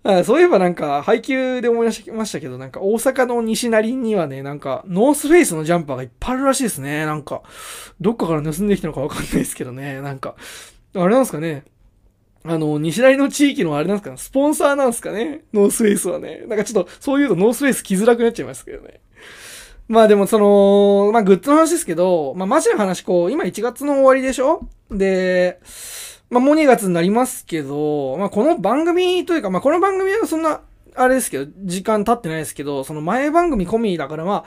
[0.04, 7.04] あそういえばなんか、配給で思い出しましたけど、なんか大阪の西成にはね、なんか、ノースフェイスのジャンパーがいっぱいあるらしいですね。
[7.04, 7.42] なんか、
[8.00, 10.00] どっかから盗んできたのかわかんないですけどね。
[10.00, 10.36] なんか、
[10.94, 11.64] あれなんですかね。
[12.44, 16.44] あの、西成の地域のあれなんですかねスポンサーなんですかねノースフェイスはね。
[16.46, 19.00] なんかちょっと、そういうとノースフェイス来づらくなっちゃいますけどね。
[19.88, 24.68] まあでもその、まあグッズの話ですけど、まあマジの話こう、今1月の終わりでしょ？
[24.90, 25.60] で、
[26.30, 30.60] まあもう2月になりますけど、まあこの番組というか、まあこの番組はそんな、
[30.94, 34.44] あれですけど、時間経ってないですけど、その前番組込みだからま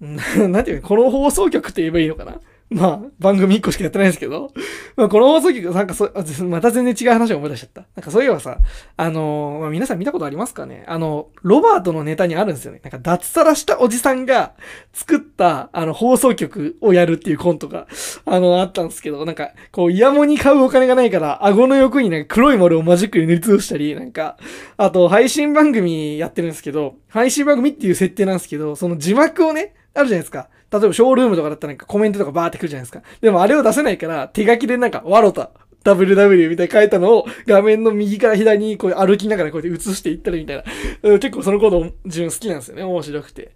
[0.00, 0.04] あ、
[0.48, 2.40] なんていうか、この放送局って言えばいいのかな？
[2.74, 4.52] まあ、番組1個しかやってないんですけど、
[4.96, 6.10] まあ、この放送局、なんかそ、
[6.44, 7.84] また全然違う話を思い出しちゃった。
[7.96, 8.58] なんかそういえばさ、
[8.96, 10.84] あのー、まあ、皆さん見たことありますかね？
[10.86, 12.80] あの、ロバートのネタにあるんですよね。
[12.82, 14.52] なんか脱サラしたおじさんが
[14.92, 17.86] 作った、あの、放送局をやるっていうコントが、
[18.24, 24.36] あの、あったんですけど、なんか、こう、イヤモに買うお金がないから、顎の横になんか黒い丸をマジックで塗りつぶしたり、なんか、
[24.76, 30.48] あと、配信番組やってるんですけど、配信番組っていう設定なんですけど、その字幕をね、あるじゃないですか。
[30.72, 33.02] 例えばショールームとかだったらなんかコメントとかバーってくるじゃないですか。
[33.20, 35.50] でもあれを出せないから手書きでなんか、わろた、
[35.84, 41.18] WW みたいに書いたのを画面の右から左にこう歩きながらこうやって映していったりみたいな。
[41.18, 42.84] 結構そのこと自分好きなんですよね。
[42.84, 43.52] 面白くて。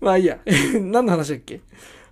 [0.00, 0.38] まあいいや。
[0.80, 1.60] 何の話だっけ？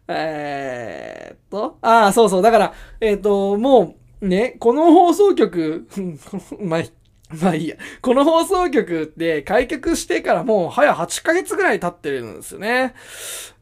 [0.08, 2.42] えー、っと、ああ、そうそう。
[2.42, 5.86] だから、えー、っと、もう、ね、この放送局、
[6.60, 6.82] まあ、
[7.42, 7.76] まあいいや。
[8.00, 12.94] この放送局って開局してからもう早8ヶ月ぐらい経ってるんですよね。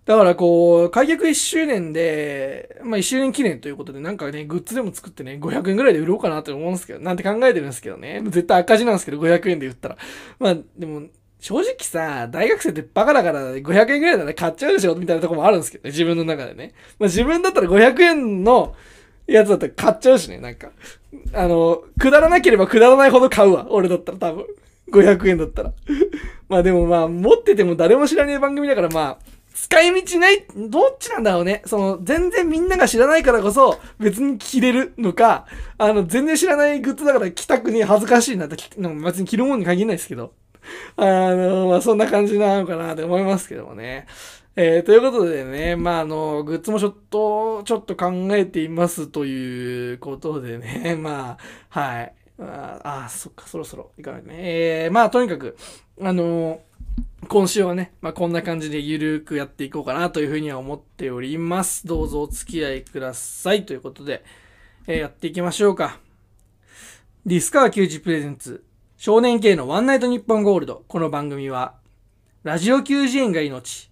[0.06, 8.22] だからこう、開局1周年で、まあ1周年記念ということで、なんかね、グッズでも作ってね、500円ぐらいで売ろうかなって思うんですけど、なんて考えてるんですけどね。
[8.24, 9.96] 絶対赤字なんですけど、500円で売ったら。
[10.38, 11.02] まあ、でも、
[11.40, 16.72] 正直さ、大学生ってバカだから500円ぐらいなら買っちゃうでしょみたいなとこもあるんですけどね、自分の中でね。
[17.00, 18.74] まあ自分だったら500円の
[19.26, 20.70] やつだったら買っちゃうしね、なんか。
[21.32, 23.66] あの、くだらなければくだらないほど買うわ。
[23.70, 24.46] 俺だったら多分。
[24.92, 25.72] 500円だったら。
[26.48, 31.62] まあでもまあ、持ってても誰も知らねえ番組だからまあ、使い道ない、どっちなんだろうね。
[31.64, 35.46] その、全然みんなが知らないからこそ、別に着れるのか、
[35.78, 40.34] あの、全然知らないグッズだから着たくね恥ずかしいなって、別に着るもんに限らないですけど。
[40.96, 44.06] あの、まあ、そんな感じなのかなって思いますけどもね。
[44.56, 51.38] えー、ということでね、まあ、あの、グッズもちょっと、ちょっと考えていますということでね、 ま
[51.70, 52.12] あ、はい。
[52.38, 54.34] ああ、そっか、そろそろいかないね。
[54.38, 55.56] えー、まあ、とにかく、
[56.00, 56.60] あの
[57.28, 61.86] 今週はね、まあ、こんな感じでゆるくやっていこうかなというふうには思っております。
[61.86, 63.66] どうぞお付き合いください。
[63.66, 64.24] ということで、
[64.86, 65.98] えー、やっていきましょうか。
[67.26, 68.64] ディスカー球児プレゼンツ、
[68.96, 70.84] 少年系のワンナイトニッポンゴールド。
[70.86, 71.74] この番組は、
[72.44, 73.90] ラジオ球児園が命、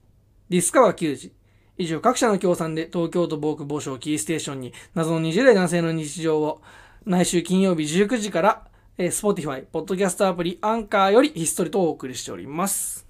[0.49, 1.33] ディスカワ球児。
[1.77, 6.63] 以上、各社の協賛で東京都防空防省キーステーションに謎の20代男性の日常を
[7.05, 13.05] 毎週金曜日19時からえー、Spotify、ポッドキャストアプリ、アンカーよりひっそりとお送りしております。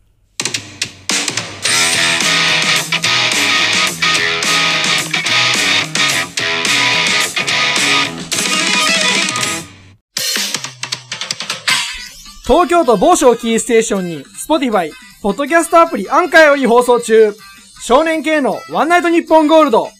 [12.46, 17.34] 東京都某所キーステーションに、Spotify、ポッドキャストアプリ、アンカーより放送中。
[17.82, 19.90] 少年系のワンナイトニッポンゴールド。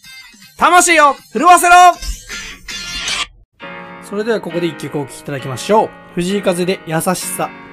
[0.57, 1.75] 魂を震わせろ
[4.15, 5.91] それではここで一曲お聴きいただきましょう。
[6.15, 7.64] 藤井風で優しさ。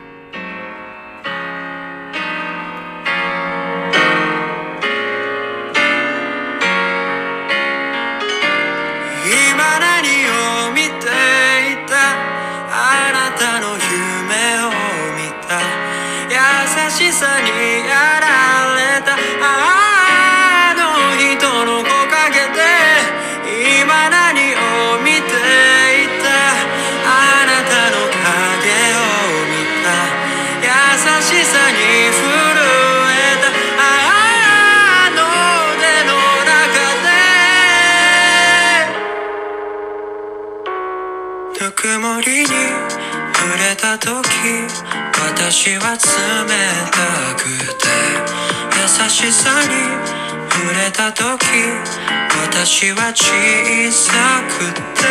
[45.62, 46.00] 私は冷
[46.90, 47.46] たく
[47.78, 47.86] て
[48.82, 49.70] 優しさに
[50.50, 51.22] 触れた時
[52.50, 53.30] 私は小
[53.92, 55.06] さくて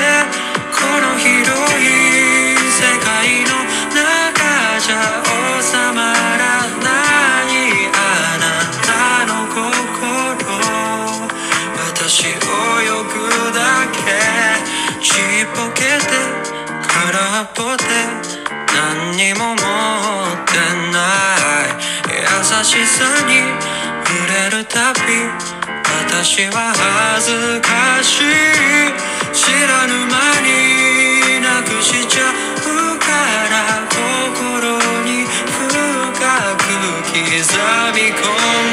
[0.75, 1.39] この広
[1.79, 1.87] い
[2.67, 3.63] 世界の
[3.95, 4.43] 中
[4.81, 5.23] じゃ
[5.63, 6.99] 収まらな
[7.47, 8.51] いあな
[8.83, 8.91] た
[9.31, 10.51] の心。
[11.95, 13.15] 私をよく
[13.55, 14.03] だけ
[15.01, 16.11] ちっぽけて
[16.89, 16.99] 空
[17.41, 17.87] っぽで
[18.75, 19.60] 何にも
[23.01, 23.41] さに
[24.05, 25.01] 触れるたび
[26.05, 28.25] 私は恥ずかしい。
[29.33, 33.07] 知らぬ間になくしちゃうか
[33.49, 35.65] ら心に深
[36.59, 36.69] く
[37.09, 37.25] 刻
[37.95, 38.21] み込
[38.67, 38.70] ん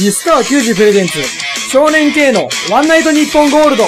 [0.00, 1.22] ディスカー90プレゼンツ、
[1.70, 3.84] 少年 K のワンナイトニッポンゴールド。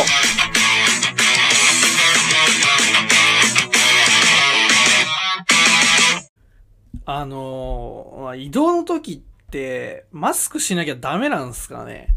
[7.06, 12.08] あのー移動の時って、マスクしなきゃダメなんすかね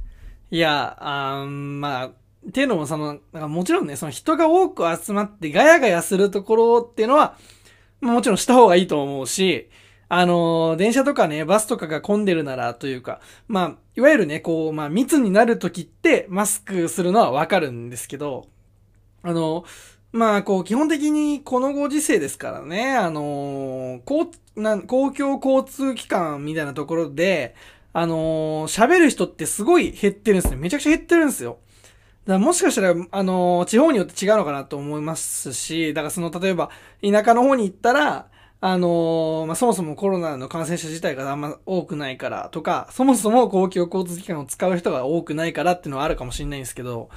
[0.51, 2.11] いや、あーまあ、っ
[2.51, 7.37] ていうのもその、もちろんね、その人が多く集まってガヤガヤするところっていうのは、
[8.01, 9.69] もちろんした方がいいと思うし、
[10.07, 18.47] あの電車とかね、バスとかが混んでるならというか、まあ、いわゆるね、こう、まあ、密になるときって、マスクするのはわかるんですけど、
[19.23, 19.65] あの、
[20.11, 24.31] まあ、こう、基本的にこのご時世ですからね、あのー公、
[24.87, 27.55] 公共交通機関みたいなところで、
[27.97, 30.57] あの喋る人ってすごい減ってるんですね。
[30.57, 31.59] めちゃくちゃ減ってるんですよ。
[32.27, 36.69] だもしかしたら、あの地方によって違うのかなと思いますし、だからその、例えば、
[37.01, 38.27] 田舎の方に行ったら、
[38.67, 47.09] あのーまあ、そもそもコロナの感染者自体があんま多くないからとか、そもそも公共交通機関を使う人が多くないからっていうのはあるかもしれないんですけど、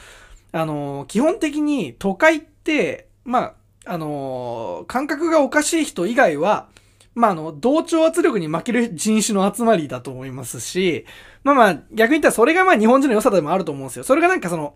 [0.52, 3.54] あのー基本的に都会って、ま
[3.86, 6.68] あ、あのー感覚がおかしい人以外は、
[7.14, 11.06] まあ、あの、同調圧力に負ける人種の集まりだと思いますし、
[11.44, 14.04] まあまあ、逆に言ったらそれがまあ日本人の良さでもあると思うんですよ。
[14.04, 14.74] それがなんかその、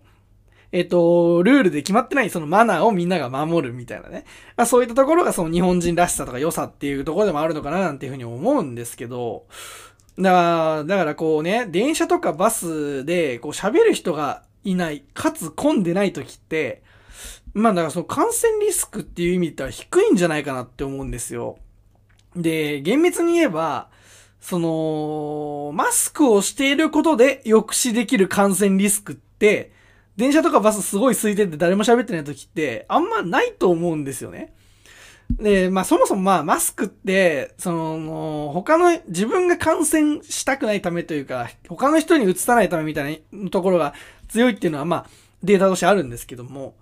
[0.73, 4.25] えっ、と、ルールで決まってないそのマナーをみんなが守るみたいなね。
[4.57, 9.45] まあそういったところがその日本人らしさとか良さっていうところでもあるのかななんていうふうに思うんですけど、
[10.17, 10.41] だか
[10.77, 16.81] ら、だからこうね、電車とかバスでこう喋る人がいない、かつ混んでない時って、
[17.53, 21.59] まあだからその感染リスクっていう意味で言ったら低いんじゃないかなって思うんですよ。
[22.35, 23.89] で、厳密に言えば、
[24.41, 29.82] その、マスクをしていることで抑止できる感染リスクって、
[30.15, 34.53] 電車とかバスすごい空いてて誰も喋ってない時って、あんまないと思うんですよね。
[35.31, 43.93] で、まあそもそもまあマスクって、その、他の、自分が感染したくないためというか、他の人に移さないためみたいなところが
[44.27, 45.05] 強いっていうのはまあ
[45.43, 46.75] データとしてあるんですけども、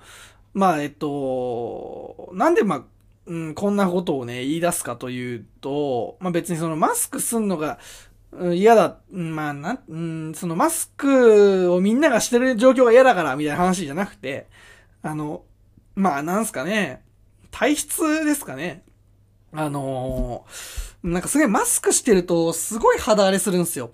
[0.53, 2.83] まあえっと、なんでまあ、
[3.27, 7.79] うん、こんなことをね、言い出すかというと、まあ別にそのマスクすんのが、
[8.53, 9.97] 嫌だ、んまあなん、う
[10.31, 14.47] ん、そのマスクをみんながしてる状況が嫌だからみたいな話じゃなくて、
[15.01, 15.43] あの、
[15.95, 17.03] まあなんすかね、
[17.51, 18.83] 体質ですかね。
[19.53, 23.91] あのーなんかすげえマスクしてるとすごい肌荒れするんですよ。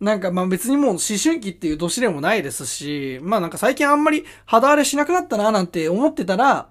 [0.00, 6.68] なんかまあ別にもう思春期っていう年でもないですし、まあなんか最近あんまり肌荒れしなくなったななんて思ってたら、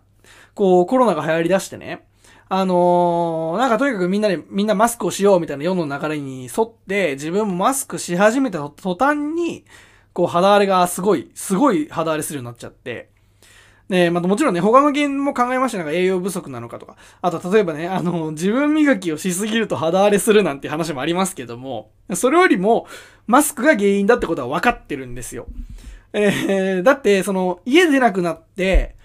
[0.54, 2.06] こうコロナが流行り出してね。
[2.54, 9.64] あのーなんかとにかくみんなで、みんなマスクをしようみたいな世の流れに沿って、自分もマスクし始めた途端に、
[10.12, 13.10] こう肌荒れがすごい、すごい肌荒れするようになっちゃって。
[13.88, 16.98] で、またもちろんね、他の原因も考えましたなんか栄養不足なのかとか。
[17.22, 22.86] あと、例えばね、あの、自分磨きをしすぎると肌荒れするなんて話もありますけども、それよりも、
[23.28, 25.48] マスクが原因だってことは分かってるんですよ。
[26.12, 28.98] えー、だって、その、家出なくなって、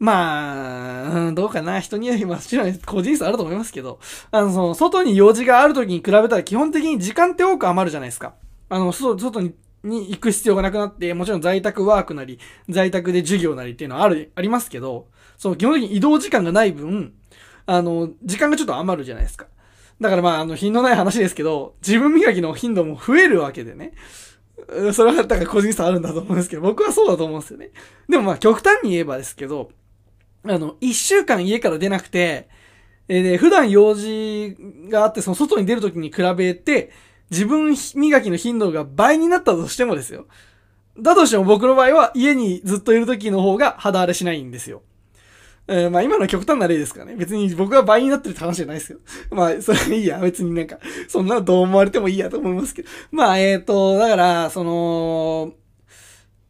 [0.00, 1.78] まあ、うんどうかな。
[1.78, 8.34] 人によりもちろん個人差あると思いますけど、あの、その、外に用事がある時に比べたら基本的に時間って多く余るじゃないですか。
[8.70, 12.38] あの、外、に、に行く必要がなくなって、もちろん在宅ワークなり、
[12.70, 17.12] 在宅で授業なりっていうのはある、ありますけど、その基本的に移動時間がない分、
[17.66, 19.48] あの、時間がちょっと余るじゃないですか。
[20.00, 23.92] だからまあ、あの、品のない話ですけど、自分磨きの頻度も増えるわけでね。
[24.92, 27.70] それはだから個人差あるんだと思うんですけど、僕はそうだと思うんですよね。
[28.08, 29.70] でもまあ、極端に言えばですけど、
[30.44, 32.48] あの、一週間家から出なくて、
[33.08, 34.56] えで、普段用事
[34.88, 36.92] があって、その外に出るときに比べて、
[37.30, 40.26] 自分磨きの頻度が倍になったとしてもですよ。
[40.98, 44.82] だとしても僕の場合は家にずっといるときの方が肌荒れしないんですよ。
[45.68, 47.14] えーまあ今の極端な例ですかね。
[47.16, 49.00] 別に僕は倍になってるって話じゃないですけど。
[49.36, 50.18] まあ、それいいや。
[50.18, 52.88] 別になんか、そんなどう思われてもいいやと思いますけど。
[53.12, 55.52] まあ、えっ、と、だから、その、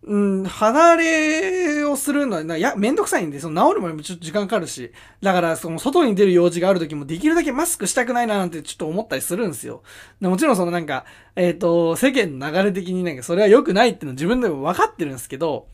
[0.02, 9.82] うん、離れをするのは、いや、めんどくさいんで、その治るまでもちょっと時間かかるし、だから、その外に出る用事がある時もできるだけマスクしたくないななんてちょっと思ったりするんですよ。
[10.20, 11.04] でもちろんそのなんか、
[11.36, 15.68] えっ、ー、と、世間の流れ的になんかそれは良くないっていうの自分でも分かってるんですけど、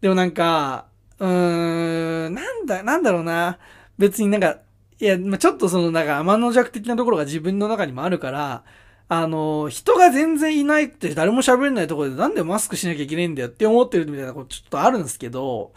[0.00, 0.86] でもなんか、
[1.18, 3.58] うーん、なんだ、なんだろうな。
[3.98, 4.58] 別になんか、
[5.00, 8.64] いや、まあ、ちょっとそのなんか天の弱的なところが自分の中にもあるから、
[9.08, 15.72] あの、人が全然いないって誰も喋れないところでなんでマスクしなきゃいけないんだよって思ってるみたいなことちょっとあるんですけど、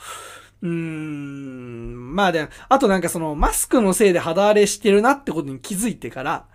[0.62, 6.46] うーん、まあで、あとなんかそのマスクのせいで肌荒れしてるなってことに気づいてから、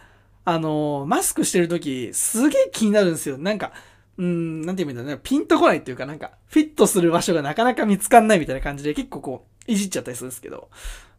[0.45, 3.39] あの、マスクしてるときすげえ気になるんですよ。
[3.39, 3.73] なんか、
[4.19, 10.69] うん、なんて言うんだろうね、ピンとこないっていうかなんか、フィットする場所がなかなか見つかんないみたいな感じで結構こう、いじっちゃったりするんですけど。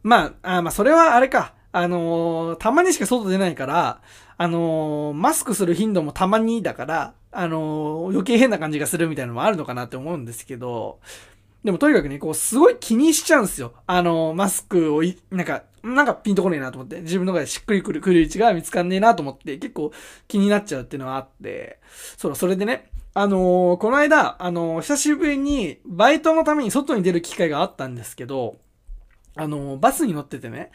[0.02, 1.54] まあ、あまあそれはあれか。
[1.72, 4.00] あのー、たまにしか外出ないから、
[4.36, 11.00] あのー、マスクする頻度もたまにだから、あのー、余計変な感じがするみたいなのもあるのかなって思うんですけど、
[11.64, 13.72] でもとにかくね、こう、すごい気にしちゃうんですよ。
[13.86, 19.90] あの、マスクをい、なんか、なんかピンとこねえなと思って、自分の中でしっくりくる、くる位置が見つかんねえなと思って、結構
[20.28, 21.80] 気になっちゃうっていうのはあって、
[22.18, 28.56] そう、それでね、あのー、この間、あのー、久しぶりにバイトのために外に出る機会があったんですけど、
[29.34, 30.70] あの、バスに乗っててね、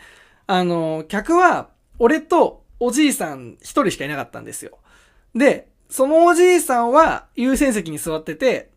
[0.47, 4.79] あの、客は、俺とおじいさん一人しかいなかったんですよ。
[5.35, 8.69] で、そのおじいさんは優先席に座ってて、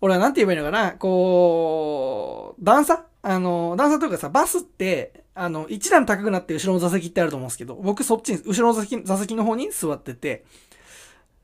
[0.00, 3.06] 俺はなんて言えばいいのかなこう、段差？
[3.22, 10.44] あの、段差というかさ、バスって、あの、一段高くなって後ろの座席ってあると思うんですけど、僕そっちに、後ろの座席座席の方に座ってて、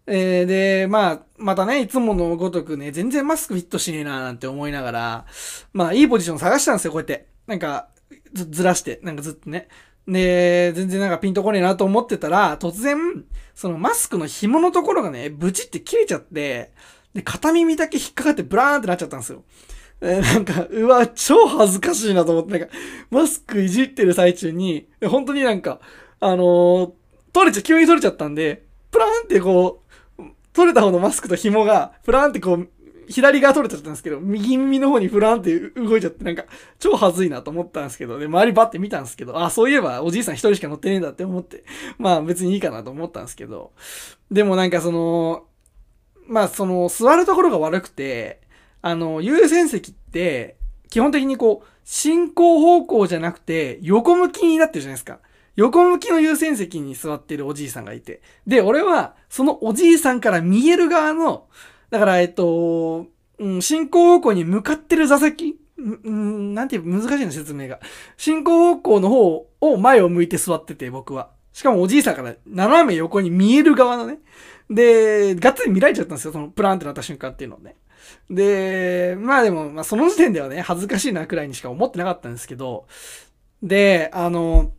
[0.07, 5.25] えー、で、まあ、またね、いつものごとくね、全然マスクフィットしねえななんて思いながら、
[5.73, 7.27] まあ、いいポジション探したんですよ、こうやって。
[7.47, 7.89] なんか、
[8.35, 9.69] ず、ずらして、なんかずっとね。
[10.13, 16.73] で、全然なんかピンとこねえなと思ってたら、突然、そのマスクの紐のところがね、ブチって切れちゃって、
[17.15, 19.45] で、片耳だけ引っかかってブラーンってなっちゃったんですよ。
[20.01, 22.75] えなんか、うわ、超恥ずかしいなと思って、なんか、
[23.11, 25.81] マスクいじってる最中に、本当になんか、
[26.21, 26.93] あのー、
[27.33, 29.83] 取れちゃ、急に取れちゃったんで、プラーンってこ
[30.19, 32.69] う、取れた方のマスクと紐が、プラーンってこう、
[33.11, 36.45] 左側取れちゃったんですけど、右耳の方にフランって動いちゃって、なんか、
[36.79, 41.65] 超恥ずいなと思ったんですけど、で、周りバッて見たんですけど、あ、そういえばおじいさん一人しか乗ってねえんだって思って、
[41.99, 43.73] まあ別にいいかなと思ったんですけど、
[44.31, 45.45] でもなんかその、
[46.27, 48.41] まあその、座るところが悪くて、
[48.83, 50.57] あの、優先席って、
[50.89, 55.19] 基本的にこう、進行方向じゃなくて、横向きになってるじゃないですか。
[55.57, 58.23] 横向きの優先席に座ってるおじいさんがいて。
[58.47, 61.49] で、俺は、そのおじいさんから見える側の、
[61.91, 63.07] だから、えっと、
[63.39, 65.59] うん、進行方向に向かってる座席？
[65.79, 67.81] うん、なんていう、難しいな説明が。
[68.17, 71.31] 進行方向の方を前を向いて座ってて、僕は。
[71.53, 74.19] しかもおじいさんから斜め横に見える側のね。
[74.69, 77.77] で、がっつり見られちゃったんですよ、そのプランってなった瞬間っていうのをね。
[78.29, 82.87] で、まあでも、まあその時点ではね、恥ずかしいなくらいにしか思ってなかったんですけど、
[83.63, 84.73] で、あの、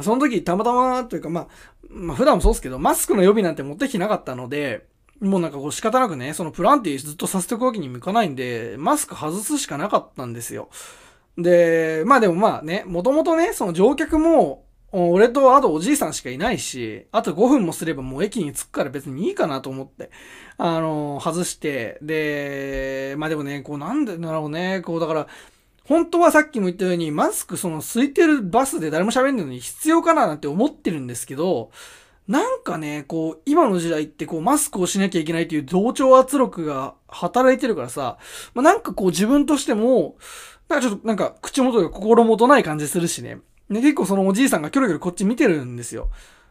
[0.00, 1.48] その時たまたまというか、まあ、
[1.90, 4.88] まあ普段もそうですけど、マスクの予備なんて持ってきてなかったので、
[5.20, 10.70] もうなんかこう仕方なくね、そのプランティずっとさせておくわけにもいかないんで、マスク外すしかなかったんですよ。
[11.36, 20.10] で、まあでもまあね、もともとね、その乗客も、俺とあとおじいさんしかいないし、あと5分もすればもう駅に着くから別にいいかなと思って、
[20.56, 25.26] あの、外して、で、まあでもね、こうなんでだろうね、こうだから、
[25.84, 31.70] 本当はさっきも言ったように、マスクその空いてるバスで誰も喋んないのに必要かななんて思ってるんですけど、
[32.30, 38.18] なんかね、こう、今の時代ってこう、マスクをしなきゃいけないっていう同調圧力が働いてるからさ、
[38.54, 40.16] まあ、なんかこう自分としても、
[40.68, 43.40] なんかちょっとなんか口元が心もとない感じするしね。
[43.68, 46.08] で、結構そのおじいさんがキョロキョロこっち見てるんですよ。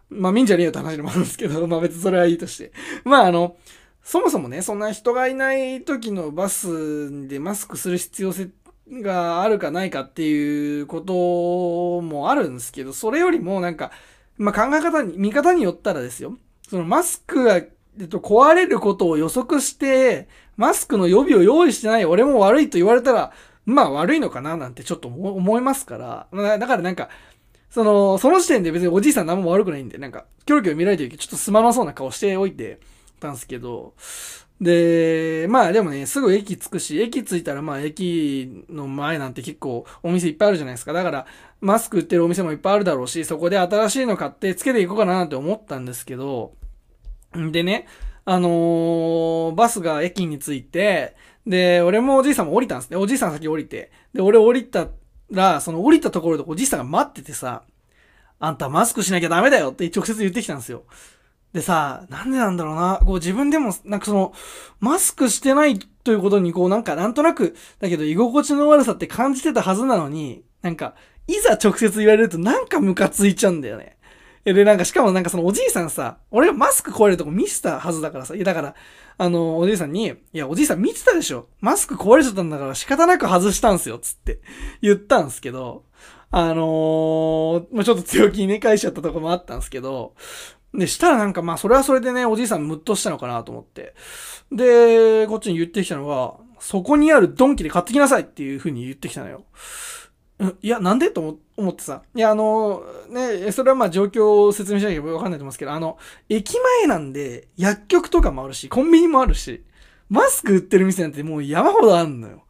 [0.10, 2.74] まあ見んじゃねえよって話でもあるんですけど、 まあ別にそれはいいとして。
[3.06, 3.56] まああの、
[4.04, 8.50] そもそもね、そんな人がいない時のバスでマスクする必要性
[8.92, 13.92] があるかないかっていうこともあるんですけど、それよりもなんか、
[14.40, 16.38] まあ、考え方に、見方によったらですよ。
[16.68, 17.70] そのマスクが、え
[18.04, 23.34] っと、壊れることを予測して、マスクの予備を用意してない俺も悪いと言われたら、
[23.66, 25.98] まあ悪いのかななんてちょっと思いますか
[26.32, 26.58] ら。
[26.58, 27.10] だからなんか、
[27.70, 32.80] その、その時点で別におじいさん何も悪くないんで、なんか、キョロキョロ見られてるけど、ちょっとすまなそうな顔しておいて
[33.20, 33.94] たんですけど、
[34.62, 40.92] で、まあでもね、すぐ駅着くし、駅着いたらまあ駅の前なんて結構お店いっぱいあるじゃないですか。
[40.94, 41.26] だから、
[41.62, 46.54] マスク売ってるお店もいっぱいあるだろうし、そこで新しいの買ってつけていこうかななんて思ったんですけど、
[47.34, 47.88] でね、
[48.26, 51.16] あのー、バスが駅に着いて、
[51.48, 52.98] で、俺もおじいさんも降りたんですね。
[52.98, 53.92] おじいさん先降りて。
[54.14, 54.88] で、俺降りた
[55.32, 57.64] ら、その降りたところでおじいさんが待っててさ、
[58.40, 60.84] あんたマスクしなきゃダメだよって直接言ってきたんですよ。
[61.54, 63.00] でさ、なんでなんだろうな。
[63.04, 64.34] こう自分でも、なんかその、
[64.80, 70.94] マスクしてないということに、こうなんかなんとなく、だけど居心地の悪さって感じてたはずなのに、なんか、
[71.28, 73.98] いざ直接言われるとなんかムカついちゃうんだよね。
[74.46, 78.76] えで、なんかしかもなんかそのおじいさんさ、俺がマスク壊れるとこ見せたはずだからさ、いやだから、
[79.18, 84.40] あの、おじいさんに、いや、おじいさん見てたでしょマスク壊れちゃったんだから仕方なく外したんすよ、つって
[84.82, 85.84] 言ったんすけど、
[86.32, 90.14] あのー、まあ、ちょっと強気にね、返しちゃったとこもあったんすけど、
[90.74, 93.96] で、したらなんかまあそれはそれでね、おじいさんムッとしたのかなと思って。
[94.52, 99.46] で、こっちに言ってきたのが、そこにあるドンキで買ってきなさいっていう風に言ってきたのよ。
[100.62, 102.04] いや、なんでと思ってさ。
[102.16, 105.98] いや、あの、ね、それはまあ状況を説明しなきゃわかんないと思いますけど、あの、
[106.30, 109.64] 駅前なんで薬局とかもあるし、コンビニもあるし、
[110.10, 112.44] マスク売ってる店なんてもう山ほどあるのよ。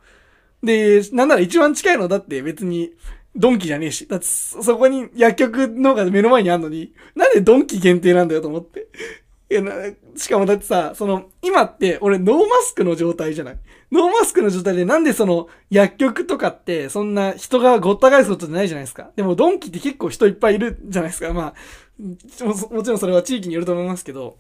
[0.62, 2.92] で、なんなら一番近いのだって別に、
[3.36, 4.08] ドンキじゃねえし。
[4.08, 8.88] だって、そこに薬局のが目の前にあんのに、なんでドンキ限定なんだよと思って。
[9.52, 9.74] いやな、
[10.16, 13.58] しかもだってさ、その、今って俺ノーマスクの状態じゃない？
[13.92, 19.10] ノーマスクの状態でなんでその薬局とかってそんな人がごった返すことじゃないじゃないですか。
[19.16, 21.34] でもドンキって結構人いっぱいいるじゃないですか。
[21.34, 24.38] まあ、ももちろんそれは地域によると思いますけど、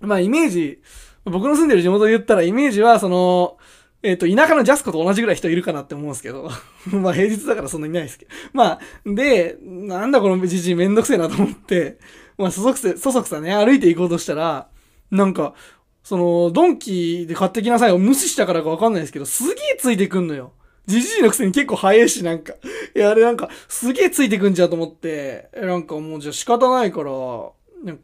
[0.00, 0.82] まあイメージ、
[1.24, 3.56] 僕の住んでる地元で言ったらイメージはその、
[4.04, 6.50] えっ、ー、と、田舎のジャスコと同じぐらい人いるかなって思うんですけど。
[6.92, 8.30] まあ平日だからそんなにいないですけど。
[8.52, 11.98] まあ、で、なんだこのじじいめんどくせえなと思って、
[12.36, 14.68] まあ、そそくせ、そそくさね、歩いて行こうとしたら、
[15.10, 15.54] なんか、
[16.02, 20.52] その、ドンキで買ってきなさいを無視したからかわかんないですけど、すげえついてくんのよ。
[20.84, 22.52] じじいのくせに結構早いし、なんか。
[22.94, 27.54] いや、あれなんか、すげえついてくんじゃと思って、なんかもうじゃあ仕方ないから、こ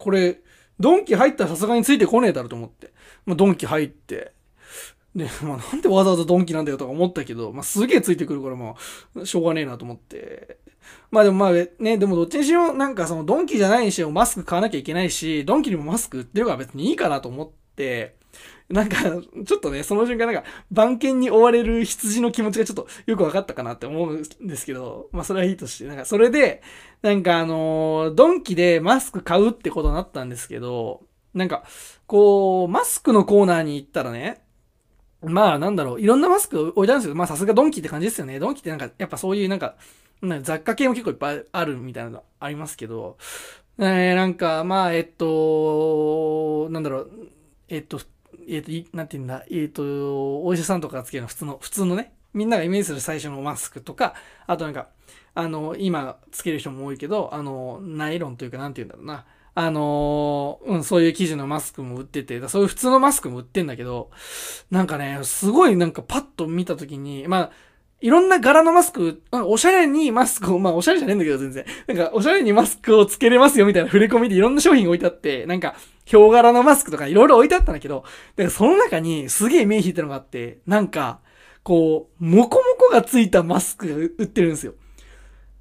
[0.09, 0.39] れ、
[0.79, 2.91] ドンキ入ったらさすがについてこねえだろと思って。
[3.27, 4.33] まあ、ドンキ入って、
[5.15, 8.75] で、 まあ、なんでわざわざドンキなんだよとか思ったけど、まあ、すげえついてくるから、ま
[9.21, 10.57] あ、しょうがねえなと思って。
[11.11, 18.15] まあでもまあね、でもどっちにしろなんかそのドンキじゃないにしてもマスク買わなきゃいけないし、ドンキにもマスク売ってるから別にいいかなと思って、
[18.69, 18.97] なんか、
[19.45, 26.61] ちょっとね、その瞬間なんか、番犬に追われる羊の気持ちがちょっとよく分かったかなって思うんですけど、まあそれはいいとして、なんかそれで、
[27.01, 31.01] なんかあのドンキでマスク買うってことになったんですけど、
[31.33, 31.63] なんか、
[32.07, 34.41] こう、マスクのコーナーに行ったらね、
[35.23, 38.39] まあなんだろう、いろんなマスク置いてあるんですけど、まあさすがドンキって感じですよね。
[38.39, 39.75] ドンキってなんか、やっぱそういうなんか、
[40.21, 43.17] なんか雑貨系も結構いっぱいあるみたいなのありますけど、
[43.79, 47.11] えー、なんか、まあ、えっと、なんだろう、
[47.69, 47.99] えっと、
[48.47, 54.13] えっと、なんて言うんだ、えっと、お医者さんとかつけるの普通の、普通のね、みんながイメージする最初のマスクとか、
[54.45, 54.89] あとなんか、
[55.33, 59.25] あの、今つける人も多いけど、あの、ナイロンというか、なんて言うんだろうな。
[59.53, 60.50] あのー、
[60.83, 64.09] そういう生地のマスクも売ってて、そういう普通のマスクも売ってんだけど、
[64.69, 67.51] なんかね、すごいなんかパッと見たときに、まあ、
[68.01, 71.65] いろんな柄のマスク、おしゃれにマスクを、まあおしゃれじゃねえんだけど全然。
[71.87, 75.75] なんかおしゃれにマスクをつけれますよみたいな触れ込みでいろんな商品が置いてあって、なんか、
[76.05, 78.03] ヒョウ柄のマスクとかいろいろ置いてあったんだけど、
[78.35, 81.19] だからその中にすげえ目引いたのがあって、なんか、
[81.61, 84.73] こう、モコモコがついたマスクが売ってるんですよ。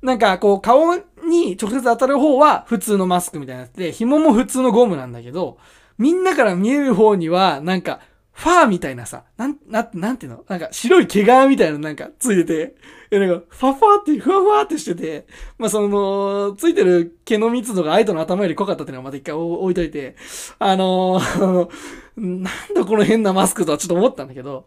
[0.01, 0.97] なんか、こう、顔
[1.31, 5.57] に直接当たる方は普通のマスクみたいなやつで、紐も普通のゴムなんだけど、
[5.97, 8.01] みんなから見える方には、なんか、
[8.33, 10.45] ファーみたいなさ、なん、な、なんていうの？
[10.49, 12.74] なんか白い毛皮みたいななんかついてて、
[13.11, 15.26] え、なんか、ファファーって、ふわふわってしてて、
[15.59, 20.16] まあ、その、ついてる毛の密度がアイドの頭より濃かったっていうのはまた一回置いといて、
[20.59, 21.68] あのー、
[22.16, 24.66] なんだこの変なマスクとはちょっと思ったんだけど、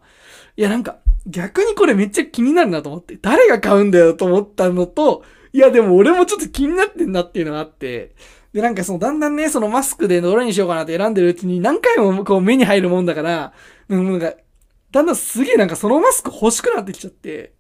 [0.55, 5.23] いやなんか、逆にこれめっちゃ気になるなと思って、誰が買うんだよと思ったのと、
[5.53, 8.15] いやでも俺もちょっと気になってんなっていうのがあって、
[8.53, 13.53] で、なんかその、だんだんね、そのマスクでどれにしようかなって選んでるうちに何回もこう目に入るもんだから、
[13.87, 14.33] なんか、
[14.91, 17.53] だんだんすげえなんかそのマスク欲しくなってきちゃって、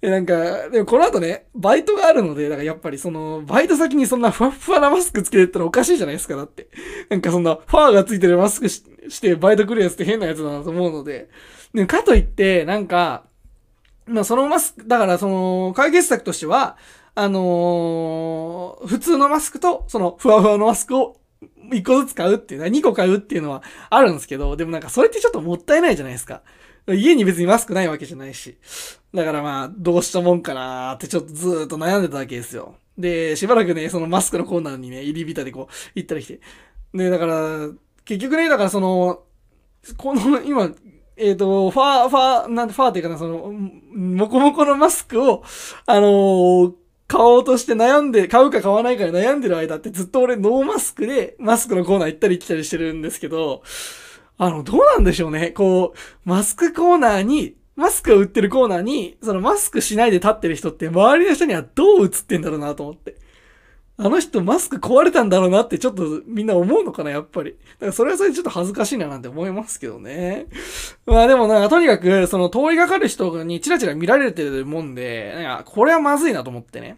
[0.00, 6.68] で、なんか、でもこの後ね、バイトがあるので、だからやっぱりその、バイト先にそんなふわふわなマスクつけてったらおかしいじゃないですか、だって。
[7.08, 11.28] なんかそんな、ファーがついてるマスクししてバイト来るやつって変なやつだなと思うので、
[11.74, 13.24] でかといって、なんか、
[14.06, 16.76] まあそのマスク、だからその、解決策としては、
[17.14, 21.20] あのー、普通のマスクと、その、ふわふわのマスクを
[21.70, 26.42] 1個ずつ買うっていうのは、2個買うっていうのはあるんですけど、でもなんかそれってちょっともったいないじゃないですか。
[26.88, 28.56] 家に別にマスクないわけじゃないし。
[29.14, 32.76] だからまあ、どうしたもんかなーってちょっとずーっと悩んでたわけですよ。
[32.98, 36.40] で、しばらくね、そのマスクのコーナーにね、入り浸でこう、行ったり来て。
[36.94, 37.68] で、だから、
[38.04, 39.22] 結局ね、だからその、
[39.96, 40.70] この、今、
[41.16, 45.42] えっ、ー、と、ファー、ファー、なんて、ファーっていうかな、その、もこもこのマスクを、
[45.86, 46.72] あのー、
[47.12, 53.62] 買おうとして悩んで、買うか買わないかで悩んでる間ってずっと俺ノーマスクでマスクのコーナー行ったり来たりしてるんですけど、
[54.38, 55.50] あの、どうなんでしょうね。
[55.50, 63.16] こう、マスクコーナーにマスクを売ってるコーナーに、そのマスクしないで立ってる人って周りの人にはどう映ってんだろうなと思って。
[63.98, 67.52] あの人マスク壊れたんだろうなってちょっとみんな思うのかな、やっぱり。
[67.52, 70.46] だからそれはそれでちょっと恥ずかしいななんて思いますけどね。
[71.06, 76.96] まあでもなんかとにかく、その通りがかる人にチラチラ見られてるもんで、なんかこれはまずいなと思ってね。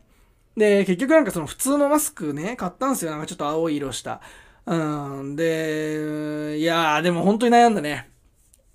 [0.56, 3.10] で、結局なんかその普通のマスクね、買ったんですよ。
[3.10, 4.20] なんかちょっと青い色した。
[4.66, 5.36] うん。
[5.36, 8.10] で、いやーでも本当に悩んだね。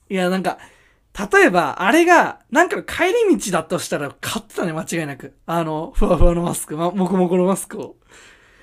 [0.09, 0.57] いや、なんか、
[1.34, 5.36] 例えば、あれが、なんか帰り道だとしたら買ってたね、間違いなく。
[5.45, 7.95] あの、ふわふわのマスク、ま、もこもこのマスクを。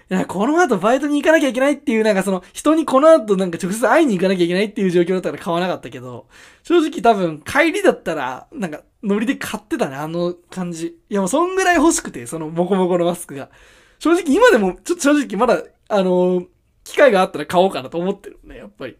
[0.09, 6.29] いや、この後バイトに行かなきゃいけないっていう、なんかその、人にこの後なんか直接会いに行かなきゃいけないっていう状況だったら買わなかったけど、
[6.63, 10.99] 正直多分帰りだったら、なんか、ノリで買ってたね、あの感じ。
[11.09, 13.51] いや、もうそんぐらい欲しくて、その、もこもこのマスクが。
[13.99, 16.47] 正直、今でも、ちょっと正直まだ、あのー、
[16.85, 18.97] 機会があったら買おうかなと思ってるね、やっぱり。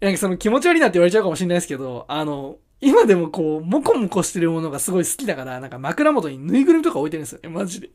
[0.00, 7.90] なんかその気持ち悪いなって言われちゃうかもしれないですけど、あの、今でもこう、もこもこしてるものがすごい好きだから、なんか枕元にぬいぐるみとか置いてるんですよね、マジで。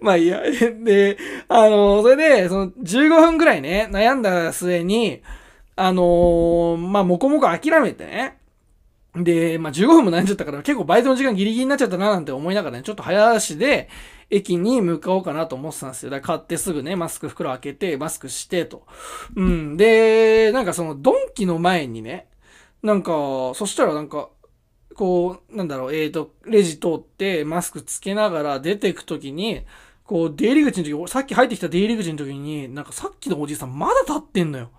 [0.00, 0.42] まあいいや。
[0.84, 5.22] で、あの、それで、その15分ぐらいね、悩んだ末に、
[5.76, 8.38] あのー、まあ、もこもこ諦めてね。
[9.14, 13.88] で、まあ、15分も悩んじゃったから結構バイトの時間ギリギリになっちゃったななんて思いながらね、ちょっと早足で
[14.30, 16.10] 駅に向かおうかなと思ってたんですよ。
[16.10, 18.86] だから買ってすぐね、マスク袋開けて、マスクしてと。
[19.34, 19.76] うん。
[19.76, 22.28] で、なんかそのドンキの前にね、
[22.82, 23.12] なんか、
[23.54, 24.28] そしたらなんか、
[24.94, 29.62] こう、なんだろう、えっ、ー、と、レジ通ってマスクつけながら出ていくときに、
[30.10, 34.70] こう、出入り口の時、さっき入ってきた出入り口の時に、なんかさっきのおじいさんまだ立ってんのよ。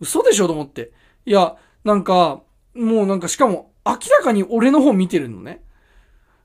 [0.00, 0.90] 嘘でしょと思って。
[1.26, 2.40] いや、なんか、
[2.74, 5.62] もうなんかしかも明らかに俺の方見てるのね。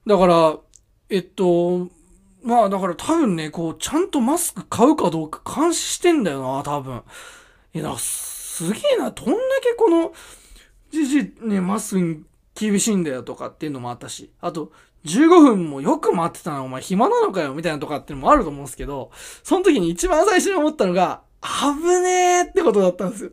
[0.05, 0.57] だから、
[1.09, 1.87] えっと、
[2.43, 7.03] まあだから多分ね、こう、ちゃんとマスク買うかどうか監視してんだよな、多分。
[7.73, 9.31] いや、すげえな、どんだ
[9.63, 10.11] けこの、
[10.91, 14.73] じじね、マスクに厳しいんだよとかっていうのもあったし、あと、
[15.05, 19.11] 15分もよく待ってたな、お前暇なのかよ、みたいなとかってのもあると思うんですけど、
[19.43, 23.31] その時に一番最初に思ったのが、危ねーってことだったんですよ。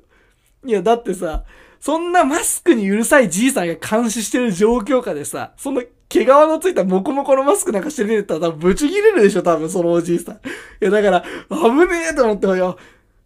[0.65, 1.45] いや、だってさ、
[1.81, 10.35] そんなマスクにうるさいじいさんが監視してる状況下でさ、そんな毛皮のついたモコモコのマスクなんかして出てたら多分ブチ切れるでしょ、多分そのおじいさん。
[10.37, 10.39] い
[10.81, 12.79] や、だから、危ねえと思ってよ。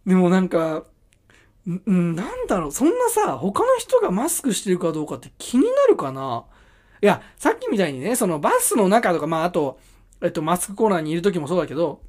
[0.05, 0.83] でもなんか、
[1.69, 6.45] ん、なんだろう、そんなさ、他の人がマスクしてるかどうかって気になるかな
[7.01, 9.79] いや、さっきみたいにね、そのバスの中とか、まあ、あと、
[10.21, 12.01] えっと、マスクコーナーにいる時もそうだけど、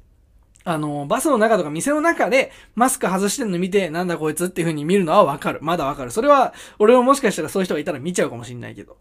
[0.65, 5.59] あの、バスの中とか店の中でマスク外してんの見て、なんだこいつっていう風に見るのはわかる。
[5.61, 6.11] まだわかる。
[6.11, 8.97] それは、俺ももしかしたらそういう人がいたら見ちゃうかもしんないけど。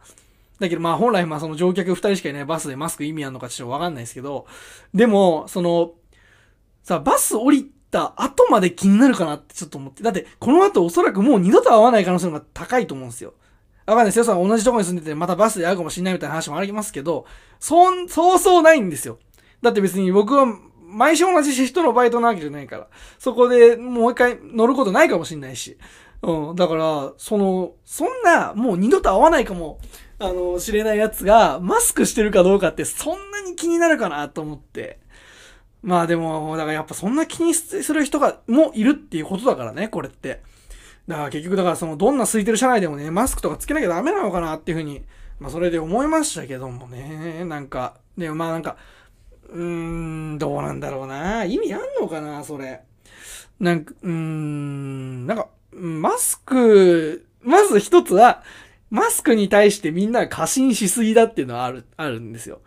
[0.59, 4.47] だけどまあ本来まあその乗客二人しかいないバスでマスク意味あるのかちょっとわかんないですけど、
[4.95, 5.93] でも、その、
[6.83, 10.03] さ、バス降りた後まで気になるかなってちょっと思って。
[10.03, 13.35] だって、この後おそらくもう二度と会わない可能性が高いと思うんですよ。
[13.87, 14.25] わかんないですよ。
[14.25, 17.27] さ同じとこに住んでて、またバスで会うかもしれないみたいな話もありますけど、
[17.59, 19.19] そん、そうそうないんですよ。
[19.61, 20.47] だって別に僕は、
[20.87, 25.79] 毎週同じシフトのバイトなわけじゃないから、そこでもう一回乗ることないかもしれないし。
[26.23, 26.57] うん。
[26.57, 29.79] だから、その、そんな、もう二度と会わないかも、
[30.19, 35.01] あの、知れないやつが、マスクしてるかどうかって、そんなに気になるかなと思って。
[35.83, 40.43] まあでも、だからやっぱそんな気にする人が、もいるっていうことだからね、これって。
[41.09, 45.03] だから結局だからそのどんな空いてる車内でもね、マスクとかつけなきゃダメなのかなっていうふうに、
[45.41, 48.77] まあそれで思いましたけどもね、なんか、でもまあなんか、
[49.49, 51.45] うーん、どうなんだろうな。
[51.45, 52.83] 意味あんのかな、それ。
[53.61, 58.43] なんか、うーん、なんか、マスク、まず一つは、
[58.91, 62.61] マスクに対してみんな過信しすぎだっていうのはある、あるんですよ。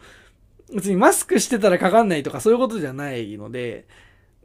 [0.74, 3.86] 別にマスクしてたらかかんないとかそういうことじゃないので、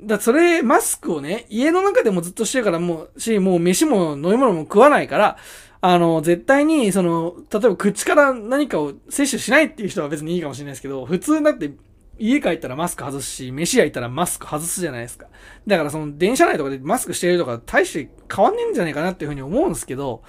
[0.02, 5.36] だそれ、マスクをね、家の中でもずっとしてるからもう、し、もう飯も飲み物も食わないから、
[5.82, 11.72] あの、絶対に、その、例えば口から何かを摂取しないっていう人は別にいいかもしれないですけど、普通だって
[12.18, 15.26] 家帰ったらマスク外すし、飯屋行ったらマスク外すじゃないですか。
[15.66, 20.22] だからその電車内とかでマスクしてるとか大して変わんねえんじゃないかなっていうふうに思うんですけど、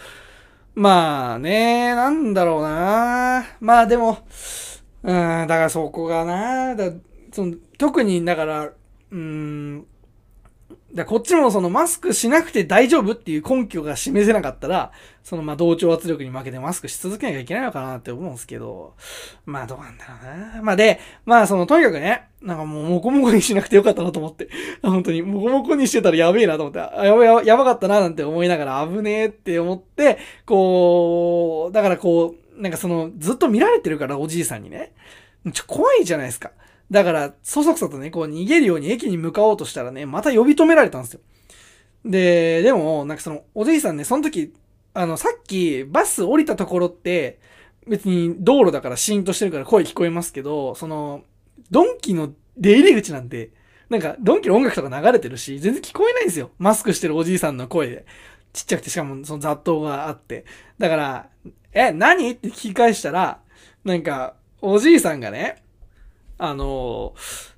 [0.74, 4.20] まあね、なんだろうなまあでも、
[5.04, 6.94] うん、だからそこがなだ
[7.34, 8.72] その特に、だから、
[9.12, 9.86] うーん、
[10.94, 14.92] だこっちもそのマスクしなくて大丈夫っていう根拠が示せなかったら、
[15.24, 18.96] そのまあ同調圧力に負けてマスクし続けなきゃいけないのかなって思うんですけど、
[19.46, 20.62] まあどうなんだろうな。
[20.62, 24.50] まあで、まあそのとにかくね、なんかもうモコモコにしなくてよかったなと思って。
[24.82, 34.94] 本当にモコモコにしてたらやべえなと思って、あやばややばかったななんて思いながら危ねえって思って、こう、だからこう、なんかそのずっと見られてるからおじいさんにね、
[35.54, 36.52] ちょ怖いじゃないですか。
[36.92, 41.22] だから、そそくさとね、こう逃げるように駅に向かおうとしたらね、また呼び止められたんですよ。
[42.04, 44.54] で、でも、なんかその、おじいさんね、その時、
[44.94, 47.40] あの、さっきバス降りたところって、
[47.88, 51.24] 別に道路だからシーンとしてるから声聞こえますけど、その、
[51.72, 53.52] ドンキの出入り口なんて、
[53.90, 56.52] なんか、ドンキの音楽とか流れてるし、全然聞こえないんですよ。
[56.60, 58.06] マスクしてるおじいさんの声で。
[58.54, 60.46] ちっちゃくて、しかもその雑踏があって。
[60.78, 61.30] だから、
[61.74, 62.32] え、何？
[62.32, 63.40] って聞き返したら、
[63.86, 65.64] なんか、おじいさんがね、
[66.44, 67.14] あの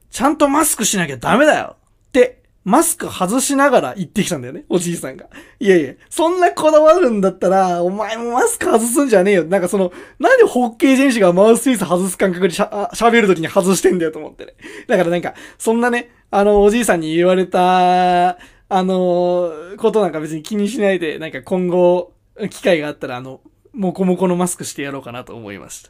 [0.09, 1.77] ちゃんとマスクしなきゃダメだよ
[2.07, 5.25] って、マスク外しながら言ってきたんだよね、おじいさんが。
[5.59, 9.45] いやいや、そんなこだわるんだったら、お前もマスク外すんじゃねえよ。
[9.45, 14.53] なんかその、なんでホッケー選手がマウスピース外す感覚でしゃ喋るときに外してんだよと思ってね。
[14.87, 18.37] だからなんか、そんなね、あの、おじいさんに言われた、あ
[18.69, 22.11] の、ことなんか別に気にしないで、なんか今後、
[22.49, 23.39] 機会があったら、あの、
[23.73, 25.89] もこもこのマスクしてやろうかなと思いました。